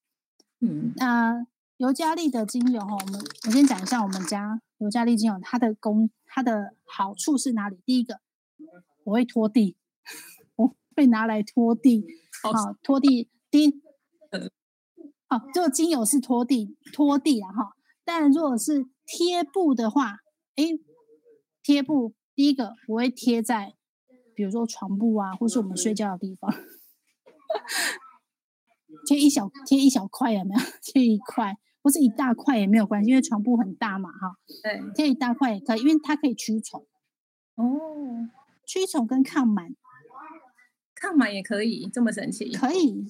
[0.60, 7.78] 嗯，那尤加利的精油哈，我们我先讲一下我们家尤加利精油它的功，它的好处是哪里？
[7.84, 8.20] 第一个，
[9.04, 9.76] 我会拖地，
[10.56, 12.04] 我会拿来拖地，
[12.42, 13.28] 好，拖地。
[13.50, 13.82] 第一，
[15.28, 17.76] 哦，这个精油是拖地，拖地啊哈。
[18.04, 20.18] 但如果是贴布的话，
[20.56, 20.80] 诶，
[21.62, 23.74] 贴布第一个我会贴在，
[24.34, 26.52] 比如说床布啊，或是我们睡觉的地方，
[29.06, 30.60] 贴一小贴一小块有没有？
[30.82, 34.36] 贴一块或是一大块也没有关系，因为床布很大嘛哈。
[34.62, 36.86] 对，贴一大块也可以，因为它可以驱虫。
[37.54, 38.28] 哦，
[38.64, 39.74] 驱虫跟抗螨，
[40.94, 42.52] 抗螨也可以，这么神奇？
[42.52, 43.06] 可以，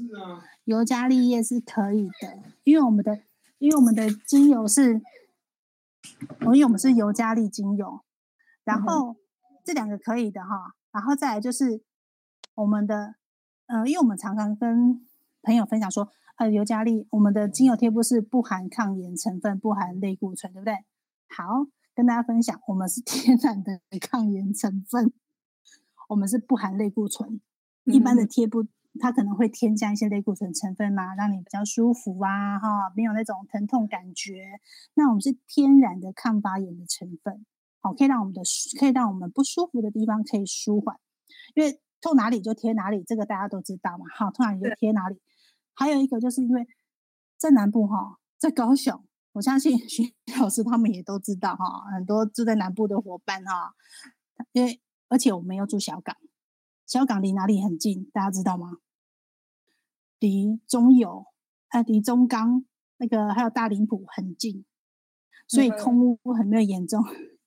[0.64, 3.22] 尤加利叶是可以的，因为我们的。
[3.58, 5.00] 因为我们的精油是，
[6.40, 8.00] 因为我们是尤加利精油，
[8.64, 9.14] 然后
[9.64, 11.82] 这两个可以的哈，然后再来就是
[12.55, 13.14] 我们的，
[13.66, 15.05] 呃，因为我们常常跟
[15.43, 20.74] 朋友分享说，呃，尤加利我们的精油贴布是不含抗炎成分，不含类固醇，对不对？
[21.28, 25.12] 好，跟大家分享，我们是 天然的抗炎成分，
[26.09, 27.40] 我们是不含类固醇，
[27.84, 28.66] 一般的贴布。
[29.01, 34.61] 它可能会添加一些类固醇成分嘛，让你比较舒服啊，哈，没有那种疼痛感觉。
[34.93, 37.47] 那我们是天然的抗发炎的成分，
[37.83, 38.41] 好，可以让我们的
[38.78, 40.99] 可以让我们不舒服的地方可以舒缓。
[41.55, 45.20] 因为痛哪里就贴哪里，这个大家都知道嘛，好，痛哪里就贴哪里。
[45.74, 46.66] 还有一个就是因为
[47.37, 53.74] 在南部哈，在高雄，我相信徐老师他们也都知道哈，很多住在南部的伙伴哈，
[54.53, 56.16] 因为而且我们又住小港。
[56.87, 58.11] 小港离哪里很近？
[58.12, 58.78] 大家知道吗？
[60.18, 61.26] 离中油，
[61.70, 62.64] 呃，离中钢
[62.99, 64.64] 那个还有大林埔很近，
[65.49, 67.03] 所以空污很没有严重，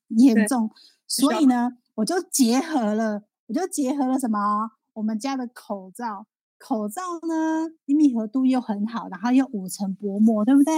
[0.10, 0.70] 严重。
[1.08, 4.72] 所以呢，我就结合了，我就结合了什么？
[4.94, 6.28] 我们家的口罩，
[6.58, 10.74] 口罩呢，密合度又很好，然后又五层薄膜，对不对？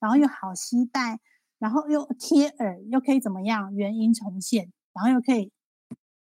[0.00, 1.20] 然后又好吸带，
[1.58, 3.74] 然后又贴耳，又可以怎么样？
[3.74, 5.50] 原因重现，然后又可以。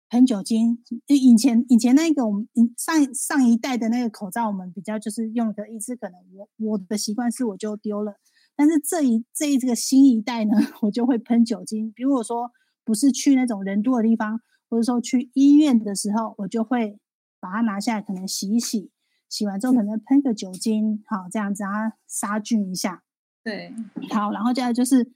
[0.10, 2.48] 喷酒精，以前以前那个我们
[2.78, 8.18] 上上一代的那个口罩，我们比较就是用的一次，可能我我的习惯是我就丢了。
[8.56, 10.52] 但是这一这一这个新一代呢，
[10.82, 11.92] 我就会喷酒精。
[11.92, 12.52] 比如我说
[12.84, 14.40] 不是去那种人多的地方，
[14.70, 17.00] 或者说去医院的时候，我就会
[17.40, 18.92] 把它拿下来，可能洗一洗，
[19.30, 23.04] 洗完之后可能喷个酒精，好这样子啊，杀菌一下。
[23.44, 23.74] 对，
[24.12, 25.12] 好，然后接下来就是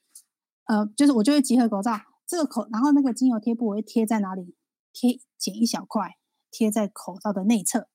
[0.65, 4.55] 呃，就是我就会集合口罩这个口，然后那个精油贴布我会贴在哪里？
[4.91, 6.17] 贴剪一小块，
[6.49, 7.87] 贴在口罩的内侧。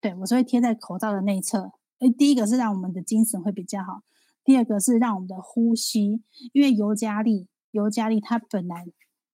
[0.00, 1.72] 对，我是会贴在口罩的内侧。
[2.00, 4.02] 诶，第一个是让我们的精神会比较好，
[4.44, 6.22] 第二个是让我们的呼吸，
[6.52, 8.86] 因为尤加利，尤加利它本来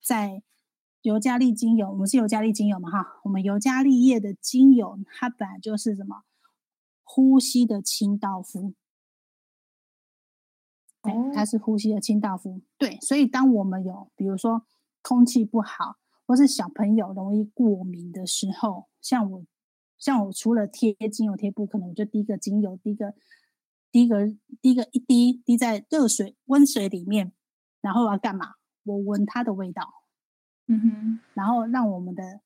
[0.03, 0.43] 在
[1.01, 6.23] 尤加利精油，我们是尤加利精油嘛哈，我们尤加利叶的精油，它本来就是什么
[7.03, 8.73] 呼吸的清道夫。
[11.01, 12.61] 哦，它是呼吸的清道夫。
[12.77, 14.65] 对，所以当我们有，比如说。
[15.07, 19.45] 空气不好，或是小朋友容易过敏的时候，像我，
[20.05, 23.15] 像我除了贴精油贴布，可能我就滴个精油，滴个
[23.91, 24.27] 滴个
[24.61, 27.33] 滴个一滴滴在热水温水里面，
[27.81, 28.51] 然后我要干嘛？
[28.83, 29.81] 我闻它的味道，
[30.67, 32.41] 嗯哼，然后让我们的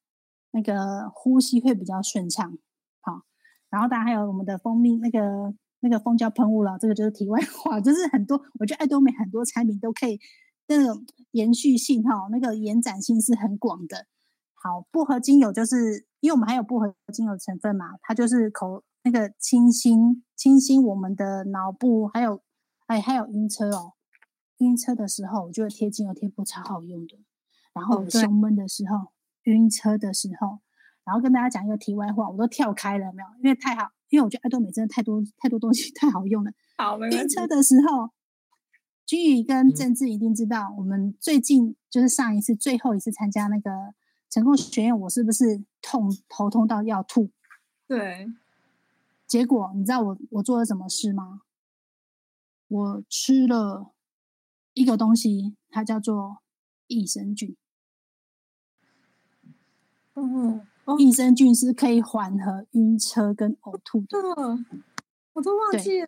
[0.52, 2.58] 那个呼吸会比较顺畅。
[3.02, 3.24] 好，
[3.70, 10.18] 然后当然还有我们的蜂蜜那个那个蜂胶喷雾了，这个就是题外话， 就是很多我觉得爱多美很多产品都可以。
[10.68, 14.06] 那种延续性哈，那个延展性是很广的。
[14.54, 22.42] 好，薄荷精油就是因为我们还有薄荷精油成分嘛，它就是口那个清新清新我们的脑部，还有
[22.88, 23.94] 哎还有晕车哦，
[24.58, 27.18] 晕车的时候我觉得贴精油贴布超好用的。
[27.74, 29.12] 然后胸闷的时候，哦、
[29.44, 30.60] 晕车的时候，
[31.06, 33.28] 然后跟大家讲一个题外话，我都跳开了有没有？
[33.44, 36.52] 因为太好，因为我觉得爱多美真的太多太多东西 太好用了。
[36.78, 37.00] 好。
[37.00, 38.10] 晕车的时候。
[39.06, 43.72] 君宇跟政治一定知道，我们最近就是上一次最后一次参加那个
[44.30, 47.32] 成功学院，我是不是痛头痛到要吐？
[47.88, 48.28] 对。
[49.26, 51.42] 结果你知道我我做了什么事吗？
[52.68, 53.92] 我吃了
[54.74, 56.40] 一个东西，它叫做
[56.88, 57.56] 益生菌。
[60.14, 60.68] 嗯，
[60.98, 64.18] 益生菌是可以缓和晕车跟呕吐的。
[64.38, 64.66] 嗯，
[65.34, 66.08] 我都忘记了。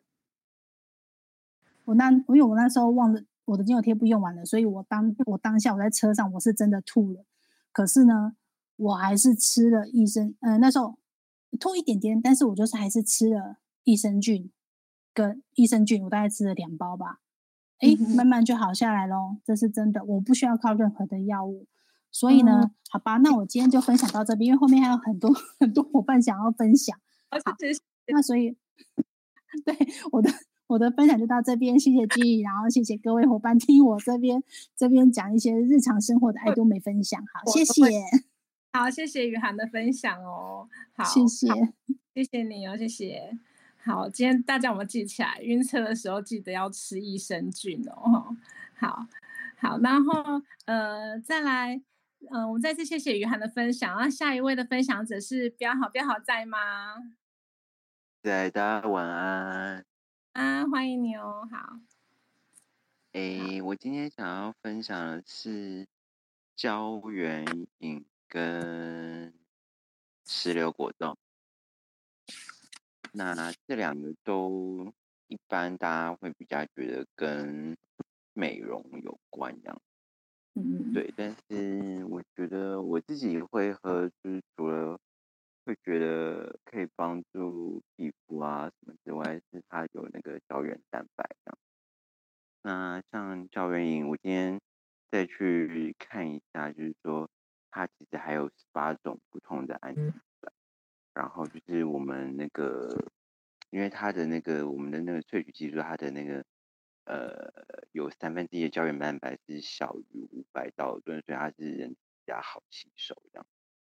[1.86, 7.26] 我那，因为我那时候忘了我的精油贴布用完了，所以我当我当下我在车上我是真的吐了，
[7.72, 8.36] 可是呢，
[8.76, 10.98] 我还是吃了益生，呃，那时候
[11.60, 14.52] 吐一点点，但是我就是还是吃了益生菌
[15.14, 17.20] 跟益生菌，我大概吃了两包吧，
[17.80, 21.68] 哎，慢慢就好下来咯，这是真的，我不需要靠任何的药物，
[22.12, 26.98] 所以呢，嗯、好吧，那我今天就分享到这边，因为后面还有很多 很多伙伴想要分享。
[28.08, 28.58] 那所以，
[29.64, 29.76] 对
[30.12, 30.30] 我的
[30.72, 34.42] 我的分享就到这边，谢谢 G，然后谢谢各位伙伴听我这边
[34.74, 37.22] 这边讲一些日常生活的爱多美分享。
[37.34, 37.84] 好，谢谢。
[38.72, 40.70] 好，谢谢雨涵的分享哦。
[40.94, 41.48] 好，谢谢，
[42.16, 43.38] 谢谢你哦，谢谢。
[43.84, 48.34] 好，今天大家我们记起来，晕车的时候记得要吃益生菌哦。
[48.80, 49.06] 好，
[49.58, 51.76] 好，然后呃，再来，
[52.30, 53.94] 嗯、呃，我们再次谢谢雨涵的分享。
[53.98, 56.96] 那下一位的分享者是标好，标好在吗？
[58.24, 59.91] 在，大家晚安。
[60.34, 61.48] 啊，欢迎你哦。
[61.52, 61.80] 好。
[63.14, 65.88] 诶，我今天想要分享的是
[66.56, 67.46] 胶原
[67.80, 68.06] 饮。
[68.34, 69.34] 跟
[70.26, 71.18] 石榴果冻，
[73.12, 74.94] 那这两个都
[75.28, 77.76] 一般，大家会比较觉得跟
[78.32, 79.82] 美容有关这样。
[80.54, 81.14] 嗯，对。
[81.18, 84.98] 但是我觉得我自己会喝，就是除了
[85.66, 91.58] 会觉得可以帮助皮肤啊什么之外，是它有那个胶原蛋白这样。
[92.64, 94.60] 那像胶原饮，我今天
[95.10, 97.30] 再去看一下，就是说。
[97.74, 100.54] 它其实还有十八种不同的氨基酸，
[101.14, 102.94] 然后就是我们那个，
[103.70, 106.44] 因为它的那个我们的那个萃取技术，它的那个
[107.06, 107.50] 呃
[107.94, 111.96] 有三分之一的胶原蛋白是小于五百道顿，所以它是人
[112.26, 113.48] 较好吸收这样。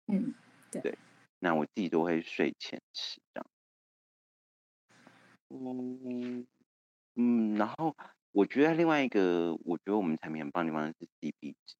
[0.09, 0.35] 嗯，
[0.71, 0.81] 对。
[0.83, 0.97] 对，
[1.41, 3.45] 那我自己都会睡前吃这样。
[5.49, 6.47] 嗯
[7.15, 7.95] 嗯，然后
[8.31, 11.75] 我觉得另外一个，我觉得我们产品很棒的地方是 CP 值。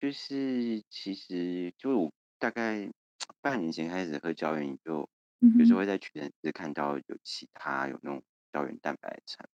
[0.00, 2.90] 就是其实，就我大概
[3.40, 5.08] 半年前开始喝胶原，就
[5.58, 8.22] 有时候会在屈臣氏看到有其他有那种
[8.52, 9.52] 胶原蛋白的产品。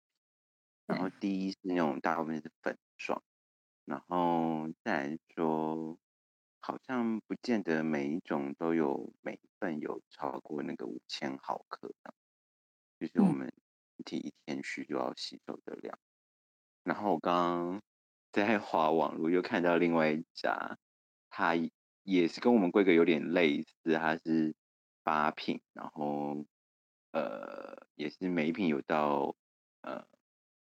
[0.86, 3.22] 然后第一是那种大部分是粉状，
[3.84, 5.98] 然后再来说，
[6.68, 12.12] 好像不见得每一种都有每一份有超过那个五千毫克的，
[13.00, 13.50] 就是我们
[13.96, 15.98] 身体一天需要吸收的量。
[16.84, 17.82] 然后我刚刚。
[18.30, 20.78] 在华网络又看到另外一家，
[21.30, 21.54] 它
[22.02, 24.54] 也是跟我们规格有点类似，它是
[25.02, 26.44] 八品，然后
[27.12, 29.34] 呃也是每一瓶有到
[29.80, 30.06] 呃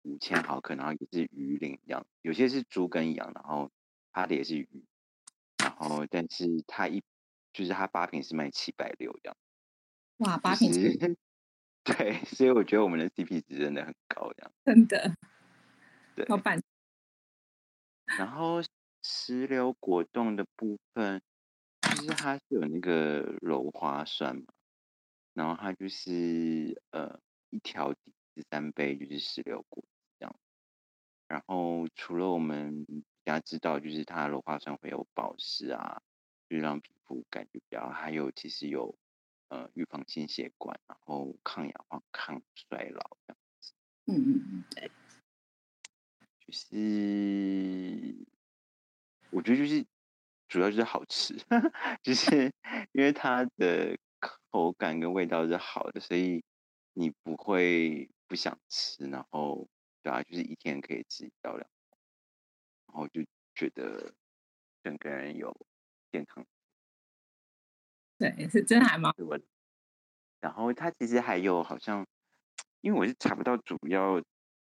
[0.03, 3.71] 五千毫克，然后也是鱼鳞一样，有些是猪跟羊，然后
[4.13, 4.83] 它的也是鱼，然
[5.77, 7.03] 后但是它一
[7.53, 9.37] 就是它八瓶是卖七百六这样，
[10.17, 11.17] 哇，八瓶是，
[11.83, 15.15] 对，所以我觉得我们的 CP 值真的很高这样，真的，
[16.15, 16.61] 对，老板。
[18.17, 18.61] 然后
[19.03, 21.21] 石榴果冻的部分，
[21.81, 24.45] 就是它是有那个柔花酸嘛，
[25.33, 27.19] 然后它就是呃
[27.49, 29.83] 一条底十三杯就是石榴果
[30.19, 30.35] 这样，
[31.27, 36.01] 然后除了我们大家知道就是它鞣花酸会有保湿啊，
[36.49, 38.97] 就是让皮肤感觉比较，还有其实有
[39.49, 43.73] 呃预防心血管，然后抗氧化、抗衰老这样子。
[44.05, 44.91] 嗯嗯嗯，对。
[46.39, 48.15] 就是，
[49.31, 49.85] 我觉得就是
[50.47, 51.35] 主要就是好吃，
[52.01, 52.53] 就是
[52.93, 53.97] 因为它的
[54.49, 56.41] 口感跟味道是好的，所以
[56.93, 59.67] 你不会不想吃，然后
[60.01, 61.69] 对啊，就是一天可以吃一到两，
[62.87, 63.23] 然后就
[63.55, 64.13] 觉得
[64.83, 65.55] 整个人有
[66.11, 66.45] 健康。
[68.17, 69.13] 对，是真的还蛮。
[70.39, 72.05] 然后它其实还有好像，
[72.81, 74.21] 因为我是查不到主要。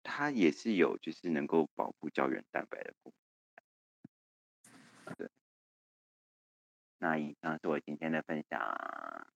[0.02, 3.12] 它也是有，就是能够保护胶原蛋白的功
[5.04, 5.14] 能。
[5.14, 5.28] 对，
[6.96, 9.30] 那以上是我今天的分享，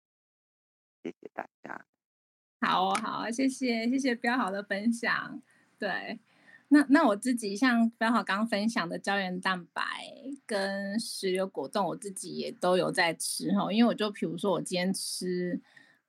[1.03, 1.85] 谢谢大家。
[2.63, 5.43] 好哦，好，谢谢，谢谢标好的分享。
[5.79, 6.19] 对，
[6.75, 9.83] 那那我自己像刚好刚刚分享的胶原蛋白
[10.45, 15.61] 跟石榴果冻，我自己也都有在吃哈，因为我就比如说我今天吃。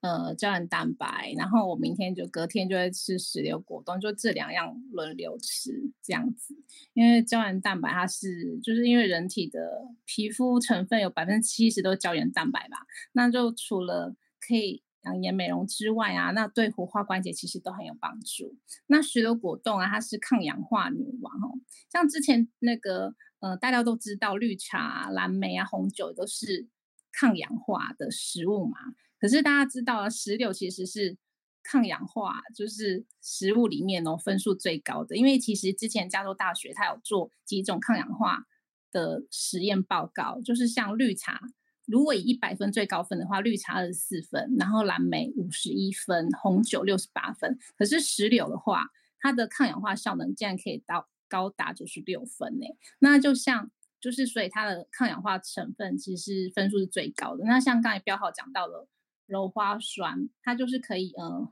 [0.02, 5.72] 呃，胶原蛋白，然后我明天就隔天就会吃石榴果冻，就这两样轮流吃
[6.04, 6.56] 这样子。
[6.94, 18.58] 因为胶原蛋白它是，就是因为人体的皮肤成分有百分之七十都是胶原蛋白吧，那就除了可以养颜美容之外啊，那对活化关节其实都很有帮助。
[18.88, 21.56] 那石榴果冻啊，它是抗氧化女王哦，
[21.90, 26.68] 像之前那个呃，大家都知道绿茶、蓝莓啊、红酒都是
[27.12, 28.78] 抗氧化的食物嘛。
[29.20, 31.18] 可是大家知道啊，石榴其实是
[31.64, 35.16] 抗氧化，就是食物里面哦分数最高的。
[35.16, 38.46] 因为其实之前加州大学它有做几种抗氧化
[38.92, 41.42] 的实验报告，就是像绿茶，
[41.86, 47.58] 如果以一百分最高分的话，绿茶二十四分，然后蓝莓五十一分，红酒六十八分。
[47.78, 48.88] 可是石榴的话，
[49.20, 52.66] 它的抗氧化效能竟然可以到高达九十六分呢。
[53.00, 53.70] 那就像
[54.00, 57.44] 就是所以它的抗氧化成分其实分数是最高的。
[57.46, 58.88] 那像刚才标号讲到了
[59.28, 61.52] 鞣花酸，它就是可以呃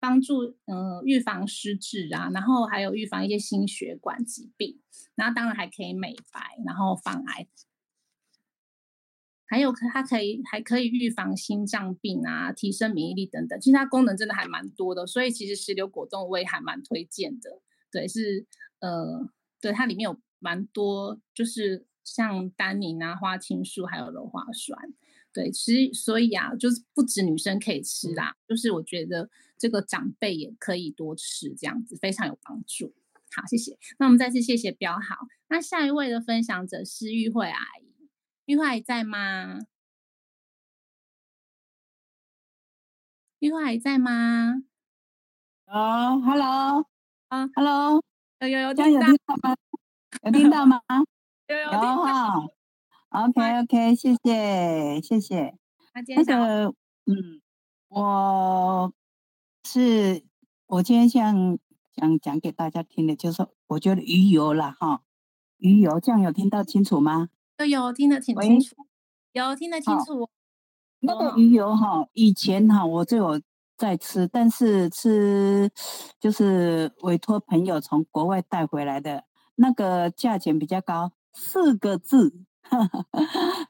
[0.00, 4.80] 帮助呃预防失智啊，然后还有预防一些心血管疾病，
[5.14, 7.46] 然后当然还可以美白，然后防癌。
[9.46, 17.60] 还有它可以还可以预防心脏病啊，提升免疫力等等，其实它功能真的还蛮多的，所以其实石榴果冻我也还蛮推荐的。
[17.90, 18.46] 对，是
[18.80, 19.30] 呃，
[19.60, 24.78] 对它里面有蛮多，就是像单宁啊、花青素还有柔化酸。
[25.32, 29.28] 对，其实所以啊，就是不止女生可以吃啦，就是我觉得
[29.58, 32.94] 这个长辈也可以多吃，这样子非常有帮助。
[33.34, 33.76] 好，谢谢。
[33.98, 35.26] 那我们再次谢谢标好。
[35.48, 37.93] 那下一位的分享者是玉慧阿姨。
[38.46, 39.60] 玉华还在吗？
[43.38, 44.64] 玉华还在吗？
[45.66, 46.86] 哦，Hello，
[47.28, 48.02] 啊，Hello，
[48.40, 49.56] 有有有，这样有听到吗？
[50.24, 50.82] 有听到吗？
[51.48, 52.34] 有有哈
[53.08, 55.56] ，OK OK，谢谢谢谢。
[55.94, 56.74] 那个，
[57.06, 57.40] 嗯，
[57.88, 58.92] 我
[59.64, 60.22] 是
[60.66, 61.58] 我今天想
[61.96, 65.02] 想讲给大家听的，就是我觉得鱼油了哈，
[65.56, 67.30] 鱼油这样有听到清楚吗？
[67.56, 68.74] 都有听得挺清楚，
[69.32, 70.28] 有听得清楚。
[71.00, 73.40] 那个鱼油哈，以前哈我就有
[73.76, 75.70] 在吃，但是吃
[76.18, 79.24] 就是委托朋友从国外带回来的，
[79.56, 82.32] 那个价钱比较高，四个字，
[82.62, 83.06] 呵 呵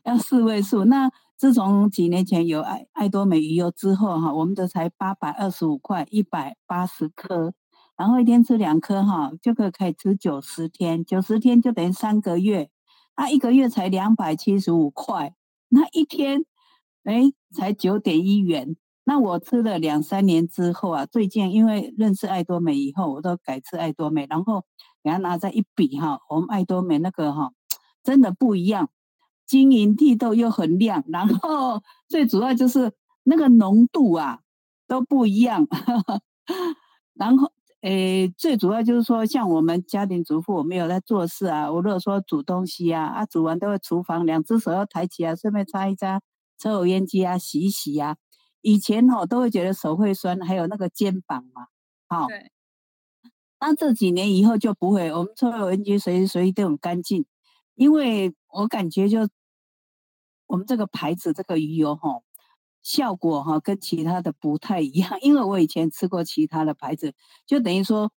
[0.04, 0.84] 要四位数。
[0.84, 7.52] 那自从几年前有爱爱多美鱼油之后哈，我们的才八百二十五块，一百八十颗，
[7.96, 12.70] 然后一天吃两颗哈，就可以可以吃九十天，九十天就等于三个月。
[13.16, 15.34] 他、啊、一个月才两百七十五块，
[15.68, 16.44] 那一天，
[17.04, 18.76] 哎，才九点一元。
[19.04, 24.64] 那我吃了两三年之后啊，最近因为认识爱多美以后，我都改吃爱多美，然后
[25.02, 27.52] 给它拿在一比哈，我们爱多美那个哈，
[28.02, 28.90] 真的不一样，
[29.46, 32.92] 晶莹剔透又很亮，然后最主要就是
[33.22, 34.40] 那个浓度啊
[34.88, 35.66] 都不一样，
[37.14, 37.53] 然后。
[37.84, 41.70] 诶，最主要就是说，像我们家庭主妇，我们有在做事啊。
[41.70, 46.18] 我如果说煮东西啊，啊，煮完都会厨房两只手要抬起来，顺便擦一擦
[46.56, 48.16] 抽油烟机啊，洗一洗啊。
[48.62, 51.66] 以前哦都会觉得手会酸，还有那个肩膀嘛，
[52.08, 52.26] 好。
[52.28, 52.50] 对。
[53.60, 57.26] 那这几年以后就不会，我们抽油烟机随时随地都很干净，
[57.74, 59.28] 因为我感觉就
[60.46, 62.23] 我们这个牌子这个鱼油吼。
[62.84, 67.14] 效果哈跟其他的不太一样， 因为我以前吃过其他的牌子，
[67.46, 68.12] 就等于说，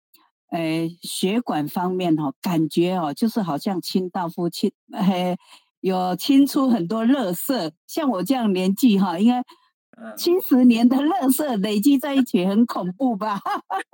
[0.50, 5.38] 呃，血管方面哈，感觉哦，就是好像清道夫清，嘿，
[5.80, 7.70] 有清出很多垃圾。
[7.86, 9.44] 像我这样年纪哈，应该
[10.16, 13.40] 七十年的垃圾累积在一起，很恐怖吧？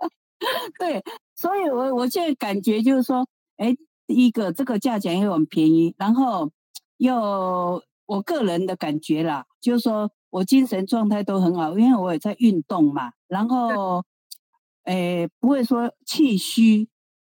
[0.81, 1.05] 对，
[1.35, 6.51] 所以我我现在感觉就是说，哎，第一个这个价钱又很便宜，然后
[6.97, 10.11] 又我个人的感觉啦，就是说。
[10.33, 14.03] 我精神状态都很好，因为我也在运动嘛，然后，
[14.85, 16.89] 诶，不会说气虚，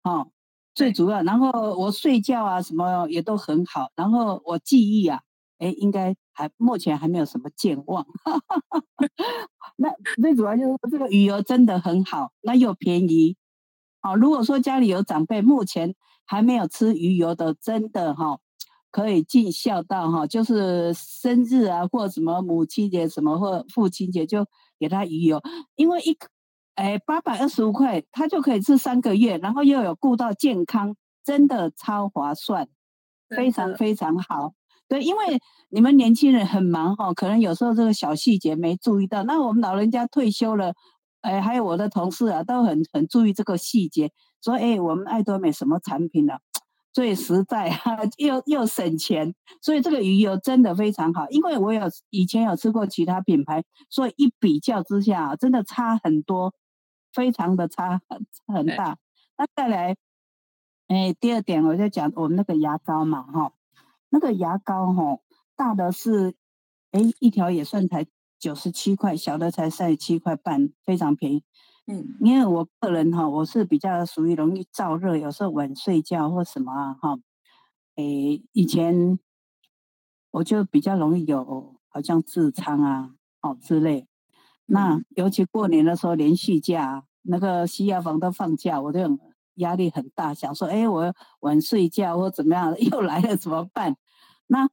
[0.04, 0.30] 哦，
[0.76, 5.22] 最主要，然后我睡觉啊什么也都很好，然后我记忆啊，
[5.58, 8.06] 诶，应该还目前还没有什么健忘。
[9.76, 9.90] 那
[10.22, 13.36] 最主要就是这个鱼油真的很好，那又便宜，
[14.02, 18.38] 哦，如果说家里有长辈，目前还没有吃鱼油的，真的哈。
[18.94, 24.46] 可以尽孝道哈，就是生日啊，或什么母亲节什么，或父亲节就
[24.78, 25.42] 给他鱼油，
[25.74, 26.16] 因为一
[26.76, 32.68] 哎八百二十五块，他就可以吃三个月，然后又有顾到健康，真的超划算，
[33.28, 34.52] 非常非常好。
[34.86, 35.40] 对，因为
[35.70, 40.72] 你们年轻人很忙哈，可能有时候这个小细节没注意到，那我们老人家退休了，
[41.20, 46.38] 哎，还有我的同事啊，都很很注意这个细节，说哎，我们爱多美什么产品呢、啊？
[46.94, 51.28] 最实在哈， 又又省钱，所以这个鱼油真的非常好。
[51.28, 56.54] 因为我有以前有吃过其他品牌，所以一比较之下，真的差很多，
[57.12, 58.96] 非常的差很很大。
[59.36, 59.96] 那再来，
[60.86, 63.52] 哎，第二点我就讲我们那个牙膏嘛，哈，
[64.10, 65.18] 那个牙膏哈，
[65.56, 66.36] 大的是，
[66.92, 68.06] 哎，一条也算才
[68.38, 71.42] 九十七块，小的才三十七块半，非常便宜。
[71.86, 77.18] 嗯，因为我个人哈，我是比较属于容易燥热，有时候晚睡觉或什么啊哈，
[77.96, 79.18] 诶，以前
[80.30, 83.10] 我就比较容易有好像痔疮啊，
[83.42, 84.06] 哦之类。
[84.64, 89.00] 那尤其过年的时候连续假，那个西药房都放假，我就
[89.56, 93.94] 压力很大，想说，哎，我晚睡觉或怎么样又来了怎么办？
[94.46, 94.64] 那，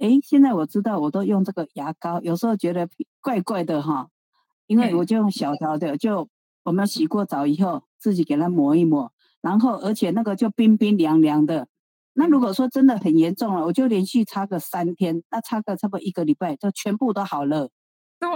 [0.00, 2.88] 哎，现在我知道，我都用这个牙膏，有时候觉得
[3.20, 4.08] 怪怪的哈。
[4.66, 6.28] 因为我就用小条的，就
[6.64, 11.68] 我们洗过澡以后，自己给它抹一抹，然后而且那个就冰冰凉凉的，
[12.14, 17.68] 那如果说真的很严重了，我就连续擦个三天，那擦个差不多一个礼拜，就全部都好了。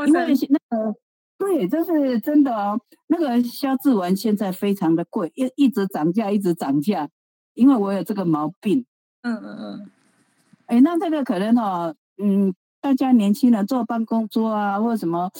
[0.06, 0.94] 因为那个，
[1.38, 2.78] 对，这是真的哦。
[3.06, 7.08] 那个消皱丸现在非常的贵，一一直涨价，一直涨价。
[7.54, 8.84] 因为我有这个毛病。
[9.22, 9.90] 嗯嗯嗯。
[10.66, 15.30] 哎，那这个可能哦，嗯，大家年轻人坐办公桌啊，或者什么，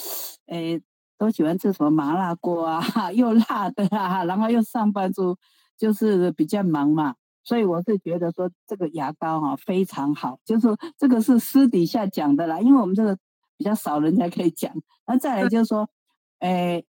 [0.47, 0.81] 诶，
[1.17, 2.81] 都喜欢吃什么麻辣锅啊，
[3.13, 5.37] 又辣的啊，然后又上班族，
[5.77, 7.15] 就是比较忙嘛。
[7.45, 13.17] 所以我是觉得说这个牙膏哈非常好，就是说这个是私底下讲的啦，因为我们这个
[13.57, 14.71] 比较少人才可以讲。
[15.07, 15.89] 那再来就是说，
[16.41, 16.85] 诶，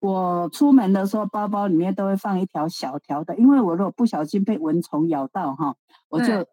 [0.00, 5.76] 我出门的时候包包里面都会放一条小条的，因为我如果不小心被蚊虫咬到哈，
[6.08, 6.46] 我就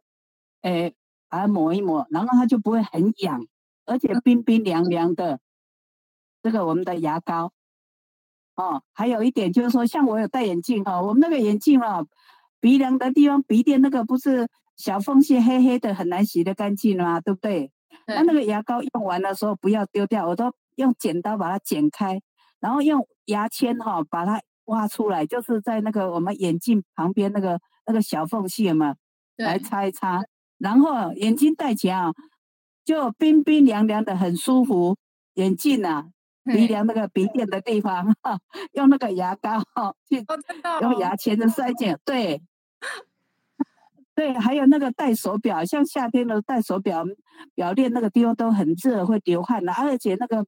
[0.62, 0.94] 哎
[1.30, 3.46] 把它抹一抹，然后它就不会很痒，
[3.86, 5.40] 而且冰冰凉凉的。
[6.42, 7.52] 这个我们的牙膏
[8.56, 12.08] 哦，还有一点就是说，像我有戴眼镜哈，我们那个眼镜哦。
[12.62, 17.22] 鼻梁的地方，鼻垫那个不是小缝隙黑黑的，很难洗得干净吗？
[17.22, 17.72] 对不对？
[18.06, 22.22] 那对那个牙膏用完的时候不要丢掉，我都用剪刀把它剪开，
[22.60, 28.96] 然后用牙签哈把它挖出来，就是在那个我们眼镜旁边那个那个小缝隙嘛，
[29.38, 30.22] 对来擦一擦，
[30.60, 32.12] 然后眼镜戴起来啊，
[32.86, 34.96] 就冰冰凉凉的，很舒服。
[35.36, 36.06] 眼镜啊，
[36.44, 38.38] 鼻梁那个鼻垫的地方，哈，
[38.74, 39.64] 用那个牙膏
[40.82, 42.42] 用牙签的塞进，对。
[44.16, 47.06] 对，还有那个戴手表，像夏天的戴手表，
[47.56, 50.46] 表链那个地方都很热，会流汗的，而且那个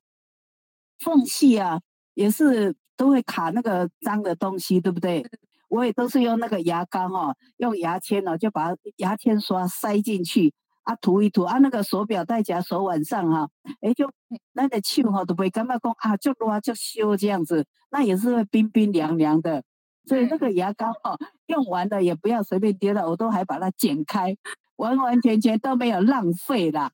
[0.99, 1.79] 缝隙啊，
[2.13, 5.25] 也是都会卡那个脏的东西，对不对？
[5.71, 10.53] 我也都是用那个牙膏哈，用牙签哦，就把牙签刷塞进去
[10.83, 13.47] 啊，涂一涂啊，那个手表戴起来手腕上哈，
[13.79, 14.11] 哎，就
[14.51, 19.63] 那个气哈都不会感觉讲啊，就热就烧这样子，那也是会冰冰凉凉的。
[20.05, 24.35] 所以那个牙膏哈，用完了也不要随便丢了，我都还把它剪开，
[24.75, 26.91] 完完全全都没有浪费啦。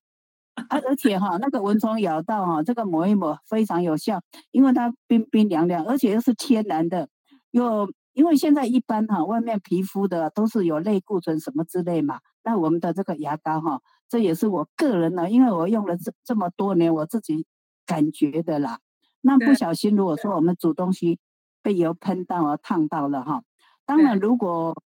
[0.54, 4.22] 啊，而且哈，那个蚊虫咬到哈，这个抹一抹非常有效，
[4.52, 7.10] 因为它冰冰凉凉，而且又是天然的。
[7.52, 17.46] 又因为现在一般哈，外面皮肤的都是有类固醇什么之类嘛，那我们的这个牙膏哈，这也是我个人的，因为我用了这这么多年，我自己
[17.86, 18.80] 感觉的啦。
[19.22, 21.20] 那不小心如果说我们煮东西。
[21.64, 23.44] 被油喷到而，烫到了哈。
[23.86, 24.82] 当然，如果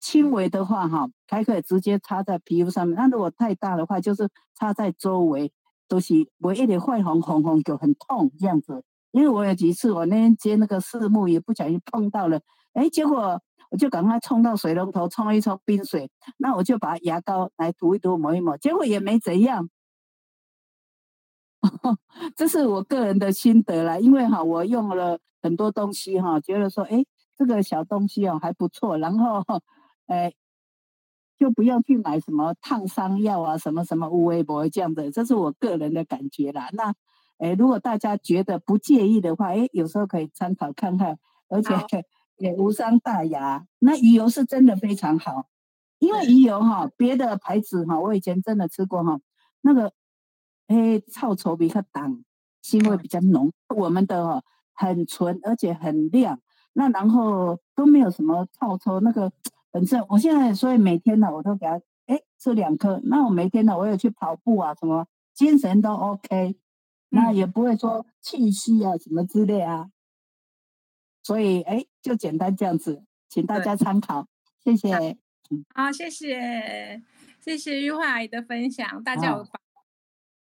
[0.00, 2.94] 轻微的话哈，还可以直接擦在皮肤上面。
[2.94, 5.50] 那如果太大的话，就是擦在周围，
[5.88, 8.84] 都是我一点坏红红红就很痛这样子。
[9.12, 12.42] 因为我有几次，我那天接那个四目也不小心碰到了，
[12.72, 13.40] 哎，结果
[13.70, 19.68] 我就赶快冲到水龙头冲一冲冰水，那我就把牙膏来涂一涂抹一抹，结果也没怎样。
[22.34, 27.04] 这是我个人的心得啦，因为哈，我用了很多东西哈，觉得说，哎，
[27.36, 29.44] 这个小东西哦还不错，然后，
[30.06, 30.32] 哎，
[31.38, 36.70] 就不要去买什么烫伤药啊，什么什么乌微博这样的，这是我个人的感觉啦。
[36.72, 36.94] 那，
[37.38, 41.18] 哎，如果大家觉得不介意的话，哎，有时候可以参考看看，
[41.48, 41.74] 而且
[42.40, 43.64] 也无伤大雅。
[43.78, 45.46] 那鱼油是真的非常好，
[46.00, 49.20] 因为鱼油哈，别的牌子哈，我以前真的吃过哈，
[49.60, 49.92] 那个。
[50.72, 52.24] 哎，臭臭比较淡，
[52.62, 53.50] 腥味比较浓。
[53.74, 56.38] 我们的哦，很纯，而且很亮。
[56.74, 59.00] 那然后都没有什么臭臭。
[59.00, 59.32] 那个
[59.72, 63.00] 反正我现在所以每天呢，我都给他哎吃两颗。
[63.02, 66.56] 那我每天呢，我也去跑步啊，什么精神都 OK。
[67.08, 69.90] 那也不会说气虚啊什么之类啊。
[71.22, 74.28] 所以哎，就简单这样子，请大家参考，
[74.64, 75.18] 谢谢。
[75.74, 77.02] 好，谢谢，
[77.40, 79.60] 谢谢玉慧阿姨的分享，大家有把。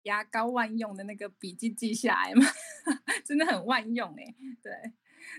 [0.03, 2.47] 牙膏万用的那个笔记记下来嘛，
[3.27, 4.37] 真的很万用哎。
[4.63, 4.73] 对，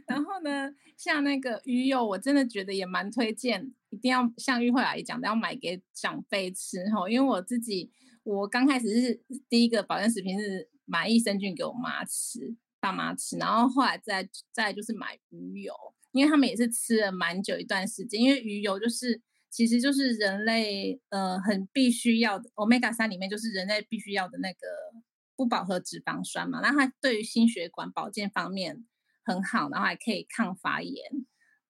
[0.06, 7.08] 然后呢，像那个鱼油，我真的觉得也蛮推荐，一定要像玉慧阿姨讲的，要买给长辈吃吼。
[7.08, 7.90] 因为我自己，
[8.24, 15.74] 我刚开始是第一个保健食品是买益生菌给我妈吃，爸妈吃，然后后来再再就是买鱼油，
[16.12, 19.22] 因为他们也是吃了蛮久一段时间，因为鱼油就是。
[19.50, 24.60] 其实就是人类呃很必须要的，Omega 三里面就是人类必须要的那个
[25.38, 28.86] 不饱和脂肪酸嘛，那它对于心血管保健方面
[29.24, 31.02] 很好，然后还可以抗发炎、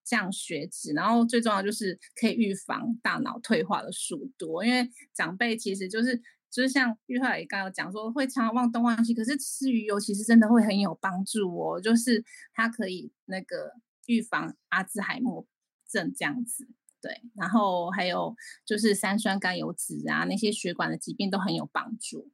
[0.04, 4.62] 降血脂，然后最重要就是可以预防大脑退化的速度。
[4.62, 6.20] 因为长辈其实就是
[6.50, 13.74] 就是像玉慧也刚刚讲说会常常忘东忘西，可是吃鱼油其实真的会很有帮助哦，就是它可以那个
[14.06, 15.46] 预防阿兹海默
[15.88, 16.68] 症这样子。
[17.00, 18.34] 对，然后还有
[18.64, 22.28] 就是三酸甘油脂啊，那些血管的疾病都很有帮助。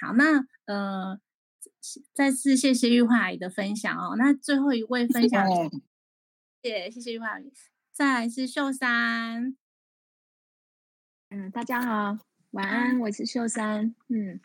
[0.00, 1.20] 好，好，那呃，
[2.14, 4.16] 再次谢谢玉慧阿姨的分享哦。
[4.16, 5.46] 那最后一位分享，
[6.62, 7.52] 谢谢谢谢玉慧阿姨，
[7.92, 9.54] 再来是秀山。
[11.28, 12.16] 嗯，大家好，
[12.52, 13.94] 晚安，我是秀山。
[14.08, 14.38] 嗯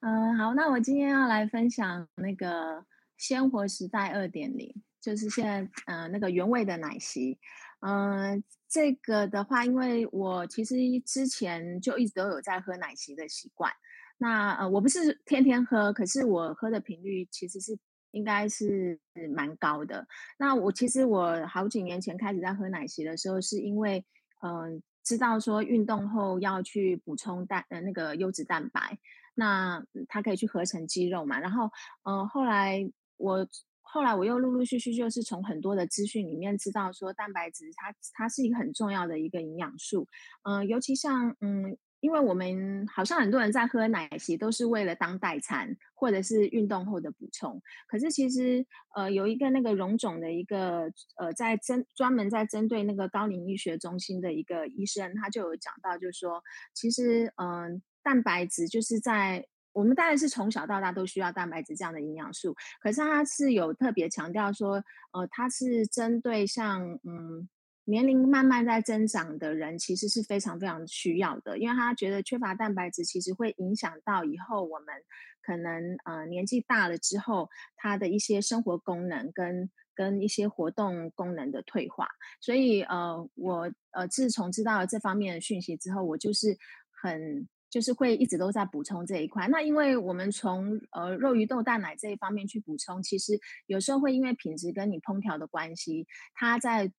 [0.00, 2.82] 嗯、呃，好，那我今天要来分享那个
[3.18, 7.38] 鲜活时代二点零，就是现在嗯、呃、那个原味的奶昔。
[7.80, 13.70] 嗯、呃，这个的话，因为我其实之前就一直都有在喝奶昔的习惯。
[14.16, 17.78] 那呃，我不是天天喝，可是我喝的频率其实是
[18.12, 18.98] 应该是
[19.34, 20.06] 蛮高的。
[20.38, 24.02] 那我其实我好几年前开始在喝奶昔的时候，是因为
[24.40, 24.50] 嗯。
[24.72, 24.80] 呃
[25.10, 28.96] 知道说运动后要去补充蛋呃那个优质蛋白，
[29.34, 31.40] 那它可以去合成肌肉嘛。
[31.40, 31.68] 然后
[32.04, 33.44] 呃后来我
[33.80, 40.06] 后来我又陆陆续续就是从很多的资讯里面知道说蛋白质它它是一个很重要的一个营养素，
[40.44, 41.76] 嗯、呃，尤其像嗯。
[42.00, 47.60] 因为我们好像很多人在喝奶昔都是为了当代餐，或者是运动后的补充。
[47.86, 56.42] 可是其实，呃，有一个那个荣总的一个呃，在针专门在针对那个高龄医学中心的一个医生，他就有讲到，就是说，
[56.74, 64.82] 其实嗯、蛋白质就是在我们当然是从小到大都需要蛋白质这样的营养素，可是他是有特别强调说，
[65.12, 67.48] 呃，他是针对像嗯。
[67.84, 74.94] 年龄慢慢在增长的人，其实是非常非常需要的，因为他觉得缺乏蛋白质，其实会影响到以后我们
[75.42, 82.06] 可能呃年纪大了之后，他的一些生活功能跟跟一些活动功能的退化。
[82.40, 86.56] 所以呃，我呃自从知道了这方面的讯息之后，我就是
[87.02, 89.48] 很就是会一直都在补充这一块。
[89.48, 96.92] 那因为我们从呃肉鱼豆蛋奶这一方面去补充，其实有时候会因为品质跟你烹调的关系，它在。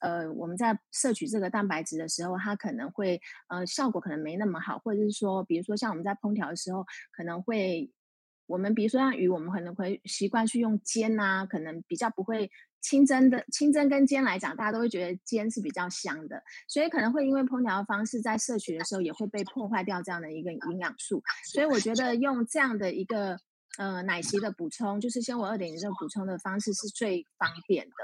[0.00, 7.90] 呃，我们在摄取这个蛋白质的时候，它可能会呃效果可能没那么好，或者是说，比如说像我们在烹调的时候，可能会
[8.46, 12.50] 我们比如说像鱼，我们可能会习惯去用煎啊，可能比较不会
[12.80, 13.44] 清蒸的。
[13.52, 21.22] 清蒸跟煎来讲，大家都会觉得煎是比较香的，所以可能会因为烹调的方式在摄取的时候也会被破坏掉这样的一个营养素。
[21.52, 23.38] 所以我觉得用这样的一个。
[23.78, 27.94] 呃，奶昔的补充就是纤维二点零这个补充的方式是最方便的。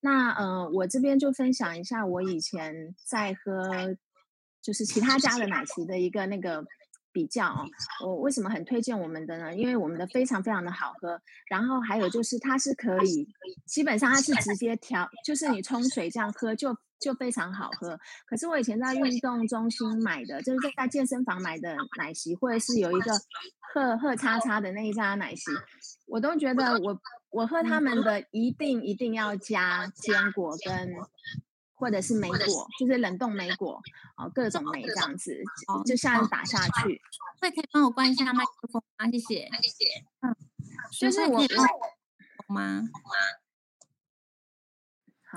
[0.00, 3.96] 那呃，我这边就分享一下我以前在喝，
[4.62, 6.64] 就是其他家的奶昔的一个那个
[7.12, 7.66] 比较。
[8.04, 9.54] 我为什么很推荐我们的呢？
[9.54, 13.26] 因为我们的非常非常的好喝，然后还有就是它是可以，
[13.66, 16.76] 基本上它是直接调，就是你冲水这样喝就。
[16.98, 23.12] 就非常好喝，可是我以前在运动中心买的，就是在健身房买的奶昔，或者是有一个
[23.74, 25.50] 喝喝叉叉的那一家奶昔，
[26.06, 30.94] 我都觉得我我喝他们的一定一定要加坚果跟
[31.74, 33.80] 或者是莓果，就是冷冻莓果
[34.16, 35.36] 哦，各种莓这样子，
[35.84, 37.00] 就像打下去。
[37.38, 39.10] 会可以帮我关一下麦克风吗？
[39.10, 39.84] 谢谢，谢谢。
[40.22, 40.34] 嗯，
[40.98, 41.38] 就是我
[42.48, 42.82] 吗？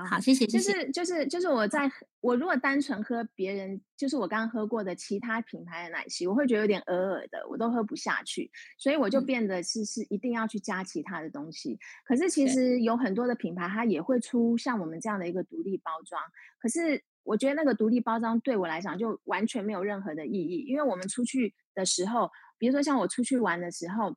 [0.06, 0.45] 好，谢谢。
[0.45, 1.91] 就是就是就是我在
[2.22, 11.74] 我如果单纯喝别人，就是我刚喝过的其他品牌的奶昔，我会觉得有点耳耳的，我都喝不下去，所以我就变得是是一定要去加其他的东西。
[11.74, 16.22] 嗯、可是其实有很多的品牌，它也会出像我们这样的一个独立包装。
[16.60, 24.16] 可是我觉得那个独立包装对我来讲就完全没有任何的意义，因为我们出去的时候，比如说像我出去玩的时候，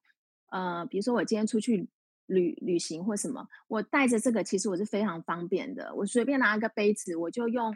[0.51, 1.89] 呃，比如说我今天出去。
[2.33, 5.95] 旅旅行或什么，我带着这个其实我是非常方便的。
[5.95, 7.75] 我随便拿一个杯子，我就用。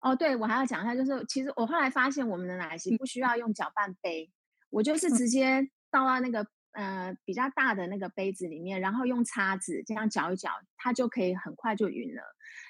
[0.00, 4.30] 哦，对，我还要讲一下，就是其实我后来发现，我们的奶昔不需要用搅拌杯，
[4.70, 12.22] 我就是直接倒到那个呃比较大的那个杯子里面，然后用叉子这样搅一搅，它就可以很快就匀了。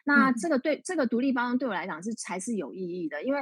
[0.05, 3.41] 那这个对这个独立包装对我来讲是才是有意义的，因为。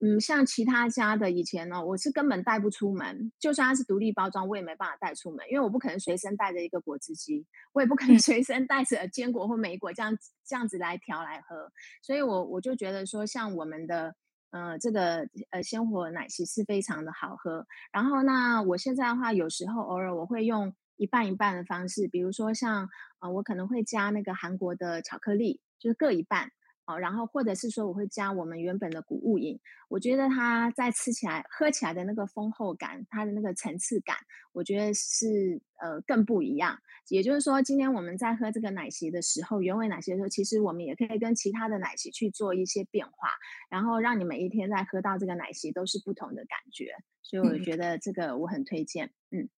[0.00, 3.32] 嗯，像其他家的以前呢，我是根本带不出门。
[3.38, 11.72] 就算它是独立包装，我也没办法带出门，因为我不可能随身带着一个果汁机，我也不可能 随身带着坚果或莓果这样这样子来调来喝。
[12.02, 14.14] 所以我我就觉得说，像我们的
[14.50, 17.66] 呃这个呃鲜活奶昔是非常的好喝。
[17.90, 22.86] 然后那我现在的话，有时候偶尔我会用一半一半的方式，比如说像
[23.20, 26.50] 呃我可能会加那个韩国的巧克力，就是各一半。
[26.86, 29.58] 哦，然后或者是说我会加我们原本的谷物饮，
[29.88, 34.16] 我觉得它在吃起来、喝起来的那个丰厚感，它的那个层次感，
[34.52, 36.78] 我觉得是呃更不一样。
[37.08, 43.30] 也就是说，今天我们在喝这个奶昔的时候，原味奶昔的时候，其实我们也可以跟其他的奶昔去做一些变化，
[43.68, 46.94] 然后让你每一天在喝到这个奶昔都是不同的感觉。
[47.22, 49.10] 所以我觉得这个我很推荐。
[49.30, 49.48] 嗯，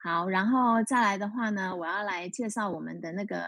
[0.00, 3.46] 好，然后再来的话呢，我要来介绍我们的那个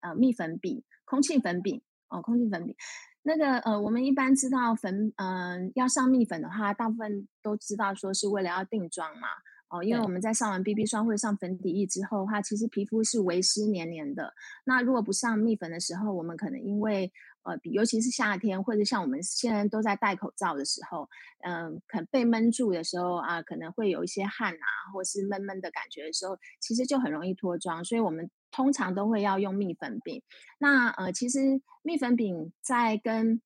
[0.00, 1.82] 呃蜜粉饼、空气粉饼。
[2.10, 2.74] 哦，空气粉饼，
[3.22, 9.28] 那个呃，我们一般知道粉，嗯、呃，要上蜜粉的话，大部分都知道说是为了要定妆嘛。
[9.68, 14.34] 哦，因为我们在上完 BB 霜或者上粉底液之后的话，其实皮肤是微湿黏黏的。
[14.64, 17.12] 那如果不上蜜粉的时候，我们可能因为
[17.44, 21.08] 呃，尤其是夏天，或者像我们现在都在戴口罩的时候，
[21.44, 27.84] 嗯、呃，可能被闷住的时候啊，可能会有一些汗啊，或是闷闷的感觉的时候，其实就很容易脱妆。
[27.84, 30.22] 所以我们通常都会要用蜜粉饼。
[30.58, 33.40] 那呃，其实蜜粉饼在跟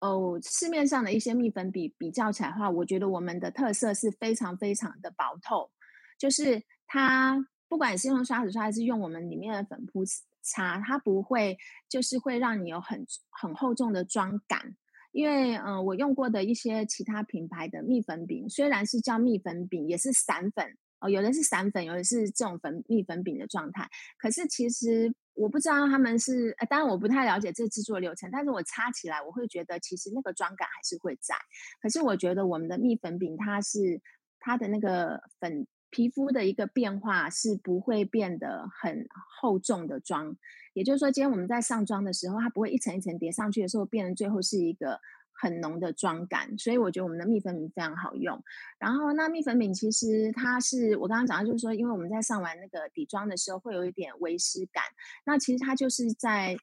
[0.00, 5.70] 哦市面上的一些蜜粉饼比较起来的话，我觉得我们的特色是非常非常的薄透，
[6.18, 10.04] 就是它不管是用刷子刷还是用我们里面的粉扑
[10.42, 11.56] 擦，它不会
[11.88, 14.74] 就是会让你有很很厚重的妆感，
[15.12, 23.88] 因为嗯、呃，我用过的一些其他品牌的蜜粉饼，虽然是叫蜜粉饼，也是散粉哦，有的是散粉，有的是这种粉蜜粉饼的状态，
[24.18, 31.34] 可是其实我不知道他们是，呃，当然我不太了解这制作流程，但是我擦起来我会觉得其实那个妆感还是会在，
[31.80, 34.00] 可是我觉得我们的蜜粉饼它是
[34.38, 35.66] 它的那个粉。
[35.94, 39.06] 皮肤的一个变化是不会变得很
[39.38, 40.34] 厚重的妆，
[40.72, 44.98] 也就是说，今天我们在上妆的时候，它不会一层一层叠上去的时候，变成最后是一个
[45.42, 46.56] 很浓的妆感。
[46.56, 48.40] 所以我觉得我们的蜜粉饼非常好用。
[48.78, 54.84] 然后，那蜜粉饼其实它是我刚刚讲的，就是说，因为我们在上完那个底妆的时候，会有一点微湿感。
[55.26, 56.56] 那其实它就是在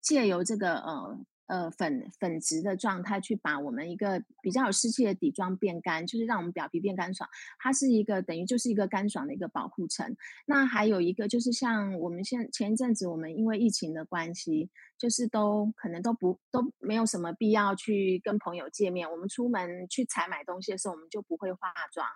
[0.00, 1.18] 借由这个呃。
[1.48, 7.26] 呃，粉粉质的状态去把我们一个比较有湿气的底妆变干，就是让我们表皮变干爽。
[7.58, 10.14] 它是一个等于就是一个干爽的一个保护层。
[10.44, 14.68] 那还有一个就是像我们现前一阵子我们因为疫情的关系，
[14.98, 19.10] 就是都可能都不都没有什么必要去跟朋友见面。
[19.10, 22.06] 我们出门去采买东西的时候，我们就不会化妆。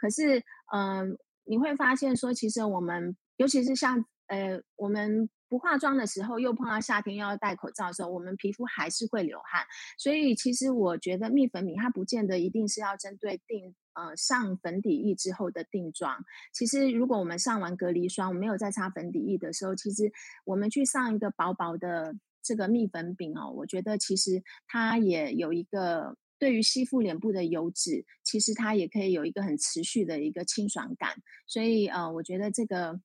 [0.00, 0.42] 可是，
[0.74, 5.30] 嗯、你会发现说，其实我们尤其是像呃我们。
[5.50, 9.66] 不化妆的时候，又碰到夏天又要戴口罩的时候，我们皮肤还是会流汗。
[9.98, 16.24] 所以，其实我觉得蜜粉饼它不见得一定是要针对定呃上粉底液之后的定妆。
[16.52, 20.12] 其实，如果我们上完隔离霜，没有再擦粉底液的时候，其实
[20.44, 31.16] 我们去上一个薄薄的这个蜜粉饼哦，我觉得其实它也有一个对于吸附脸部的油脂，其实它也可以有一个很持续的一个清爽感。
[31.48, 33.00] 所以，呃，我觉得这个。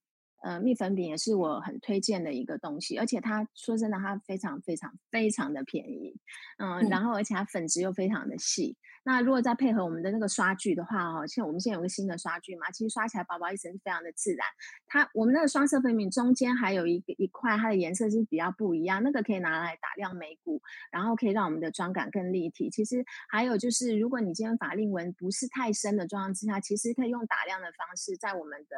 [0.46, 6.16] 呃，蜜粉饼也是我很推荐的一个东西，而且它说真的，它非常非常非常的便宜，
[6.60, 8.78] 嗯，嗯然后而且它粉质又非常的细。
[9.08, 14.46] 那如果再配合我们的那个刷具的话哦，像我们现在有个新的刷具嘛，其实刷起来薄薄一层是非常的自然。
[14.86, 22.70] 它我们那个双色粉饼中间还有一个一块，它的颜色是比较不一样，那个可以拿来打亮眉骨，然后可以让我们的妆感更立体。
[22.70, 28.78] 其实还有就是，如果你今天法令纹不是太深的状况之下，其实可以用打亮的方式，在我们的。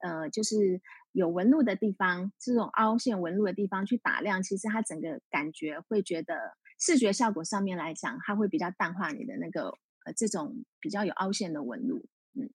[0.00, 0.80] 呃，就是
[1.12, 12.06] 有纹路的地方，这种凹陷纹路的地方去打亮，其实它整个感觉会觉得视觉效果上面来讲，它会比较淡化你的那个呃这种比较有凹陷的纹路。
[12.34, 12.48] 嗯，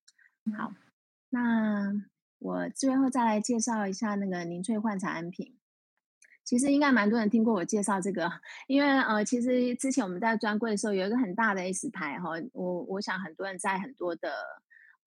[0.58, 0.74] 好，
[1.30, 1.94] 那
[2.40, 5.56] 我最后再来介绍一下那个凝萃焕彩安瓶。
[6.44, 8.32] 其实应该蛮多人听过我介绍这个，
[8.68, 14.32] 因为呃，其实之前我们在专柜的时候有一个很大的 S 牌哈，我我想很多人在很多的。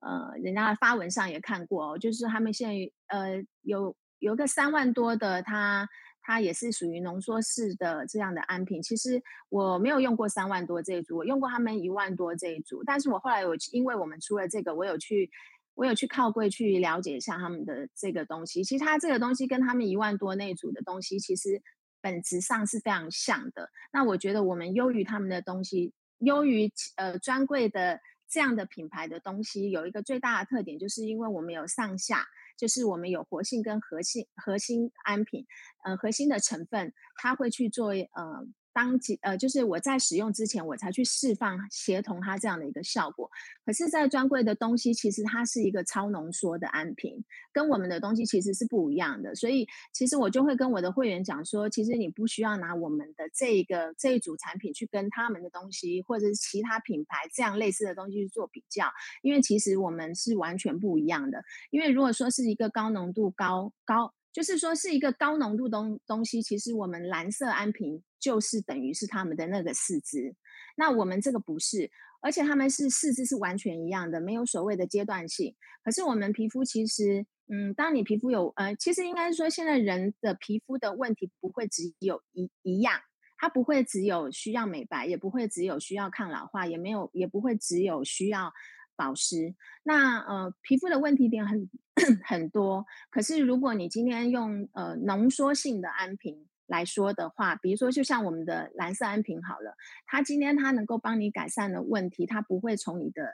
[0.00, 5.86] 呃，人家的发文上也看过哦，就是他们现在呃有有个三万多的，它
[6.22, 8.80] 它也是属于浓缩式的这样的安瓶。
[8.80, 12.82] 其实我没有用过三万多这一组，我用过他们一万多这一组。
[12.82, 15.30] 但是我后来有因为我们出了这个，我有去
[15.74, 18.64] 我有去靠柜去了解一下他们的这个东西。
[18.64, 21.60] 其实它这个东西跟他们一万多那组的东西，其实
[22.00, 23.68] 本质上是非常像的。
[23.92, 28.00] 那我觉得我们优于他们的东西，优于呃专柜的。
[28.30, 32.24] 这样的品牌的东西有一个最大的特点，就是因为我们有上下，
[32.56, 35.44] 就是我们有活性跟核心核心安品，
[35.84, 38.46] 呃，核心的成分，它会去做呃。
[38.72, 43.30] 当即呃，就是我在使用之前，我才去释放协同它这样的一个效果。
[43.64, 49.34] 可是，在专柜的东西，其实它是一个超浓缩的安瓶，跟我们的东西其实是不一样的。
[49.34, 58.86] 所以，其实我就会跟我的会员讲说，其实你不需要拿我们的这一个这一组产品去跟他们的东西，或者是其他品牌这样类似的东西去做比较，
[59.22, 61.42] 因为其实我们是完全不一样的。
[61.70, 64.14] 因为如果说是一个高浓度高高。
[64.32, 70.34] 就是说是一个高浓度东东西，其实我们蓝色安瓶就是等于是他们的那个四支，
[70.76, 71.90] 那我们这个不是，
[72.20, 75.54] 而且他们是四支是完全一样的，没有所谓的阶段性。
[75.82, 83.00] 可是我们皮肤其实，嗯，当你皮肤有呃，其实应该说现在人的皮肤的问题不会只有一一样，
[83.36, 88.52] 它不会只有需要美白，也不会只有需要抗老化，也没有也不会只有需要。
[89.00, 91.70] 保湿，那呃皮肤的问题点很
[92.22, 99.74] 很多，可是如果你今天用呃浓缩性的安瓶来说的话，比如说就像我们的蓝色安瓶好了，
[100.06, 103.32] 它今天它能够帮你改善的问题，它不会从你的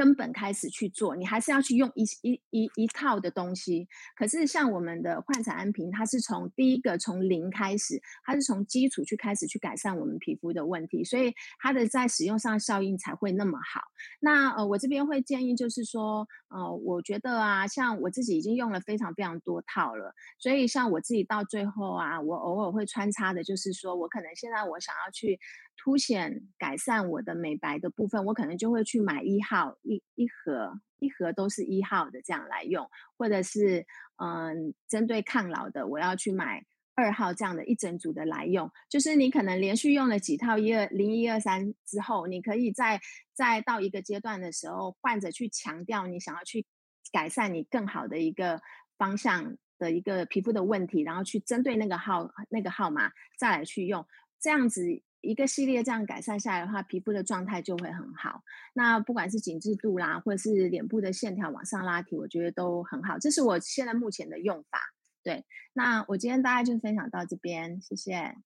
[0.00, 3.86] 根本开始去做，你还是要去用一一一一套的东西。
[4.16, 13.82] 可是像我们的焕彩安瓶，它是从第一个从零开始，它是从基础去开始去改善我们皮肤的问题，所以它的在使用上效应才会那么好。
[14.20, 25.38] 那呃，我这边会建议就是说，呃，我觉得啊，像我自己已经用了非常非常多套了，所以像我自己到最后啊，我偶尔会穿插的，就是说我可能现在我想要去
[25.82, 29.78] 凸显改善我的美白的部分，我可能就会去买一号。
[29.82, 32.86] 一一盒一盒都是一号的这样来用，
[33.16, 33.86] 或者是
[34.16, 38.70] 嗯，针对抗老的，我要去买二号这样的一整组的来用。
[38.90, 43.00] 就是你可能连续用了几套一二零一二三之后，你可以再
[43.32, 46.66] 再到一个阶段的时候，换着去强调你想要去
[47.10, 48.60] 改善你更好的一个
[48.98, 54.06] 方向的一个皮肤的问题，然后去针对那个号那个号码再来去用，
[54.38, 55.02] 这样子。
[55.20, 58.42] 一个系列这样改善下来的话，皮肤的状态就会很好。
[58.72, 63.18] 那不管是紧致度啦，或者是脸部的线条往上拉提，我觉得都很好。
[63.18, 64.94] 这是我现在目前的用法。
[65.22, 65.44] 对，
[65.74, 68.36] 那我今天大概就分享到这边，谢谢。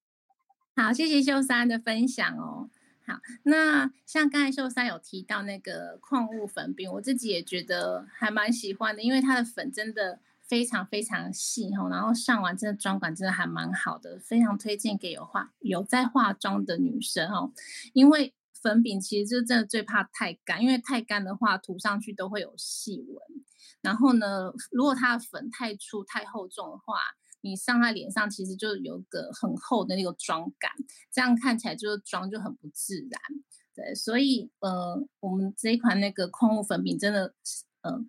[0.76, 2.70] 好，谢谢秀山的分享哦。
[3.06, 10.20] 好，那像刚才秀山有提到那个矿物粉饼，我自己也觉得还蛮喜欢的，因为它的粉真的。
[10.46, 17.52] 非常非常细哈，然后上完这个妆感真的还蛮好的，非常推荐给有化有在化妆的女生哦。
[17.94, 23.16] 因为粉饼其实就真的最怕太干，因为太干的话涂上去都会有细纹。
[23.80, 26.98] 然后呢，如果它的粉太粗太厚重的话，
[27.40, 30.70] 你上在脸上其实就有个很厚的那个妆感，
[31.10, 33.20] 这样看起来就是妆就很不自然。
[33.74, 37.34] 对，所以呃，我们这一款那个矿物粉饼真的，
[37.80, 38.04] 呃。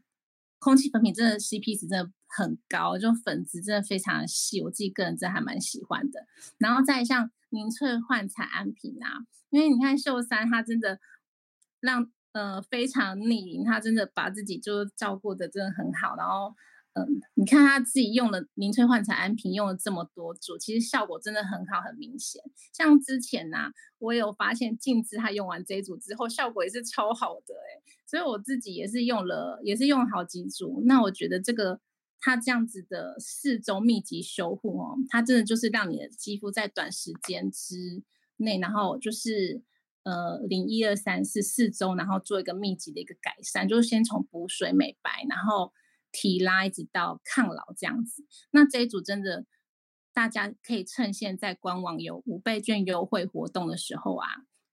[0.57, 6.25] 空气粉饼真的 CP 值真的很高，就粉质真的非常细，我自己个人真的还蛮喜欢的。
[6.57, 10.99] 然后再像凝萃焕彩安瓶啊，因为你看秀珊她真的
[11.79, 16.53] 让呃非常逆龄，她真的把自己就照顾的真的很好，然后。
[16.97, 22.41] 嗯，你看他自己用的凝萃焕彩安瓶用了这么多组，其实效果真的很好，很明显。
[22.71, 30.81] 像之前呐、我有发现静姿他用完这一组之后，效果也是超好的哎、所以我自己也是用了，也是用了好几组。
[30.85, 31.81] 那我觉得这个
[32.19, 38.03] 它这样子的四周密集修护哦，它真的就是让你的肌肤在短时间之
[38.37, 39.63] 内，然后就是
[40.03, 45.73] 呃零一二三四四周，然后做一个密集的一个改善，就是先从补水美白，然后。
[46.17, 49.45] 提拉一直到抗老这样子，那这一组真的
[50.13, 54.29] 大家可以趁现在官网有五倍券优惠活动的时候啊，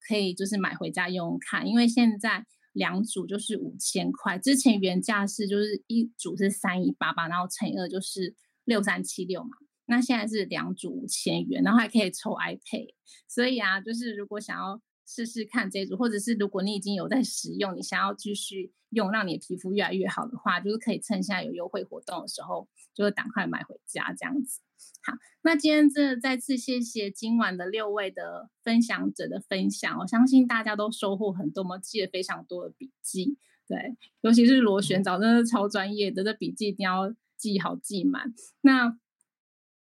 [0.06, 8.34] 可以就是买回家用用看，因为现在两组就是五千块，之前原价是就是一组是三一八八，然后乘以二就是
[8.64, 9.50] 六三七六嘛，
[9.86, 12.94] 那现在是两组五千元，然后还可以抽 iPad，
[13.28, 14.80] 所以啊，就是如果想要。
[15.04, 24.60] 试试看这组，或者是如果你已经有在使用，你想要继续用，让你的皮肤越来越好的话，就是可以趁现在有优惠活动的时候，就是赶快买回家这样子。
[25.04, 33.36] 好，那今天真的再次谢谢今晚的六位的分享者的分享，我相信大家都收获很多，我们记了非常多的笔记。
[33.66, 38.34] 对，尤其是螺旋藻，真的超专业的，这笔记一定要记好记满。
[38.60, 38.98] 那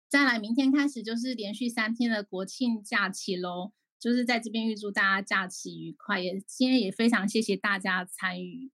[0.09, 3.73] 再来，明天开始就是连续三天的国庆假期喽。
[3.99, 8.71] 就是在这边预祝大家假期愉快，也今天也非常谢谢大家参与，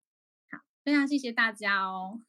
[0.52, 2.20] 好，非常谢谢大家哦，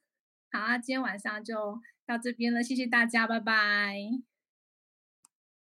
[0.53, 4.34] 好啊，今天晚上就到这边了，谢谢大家，拜拜。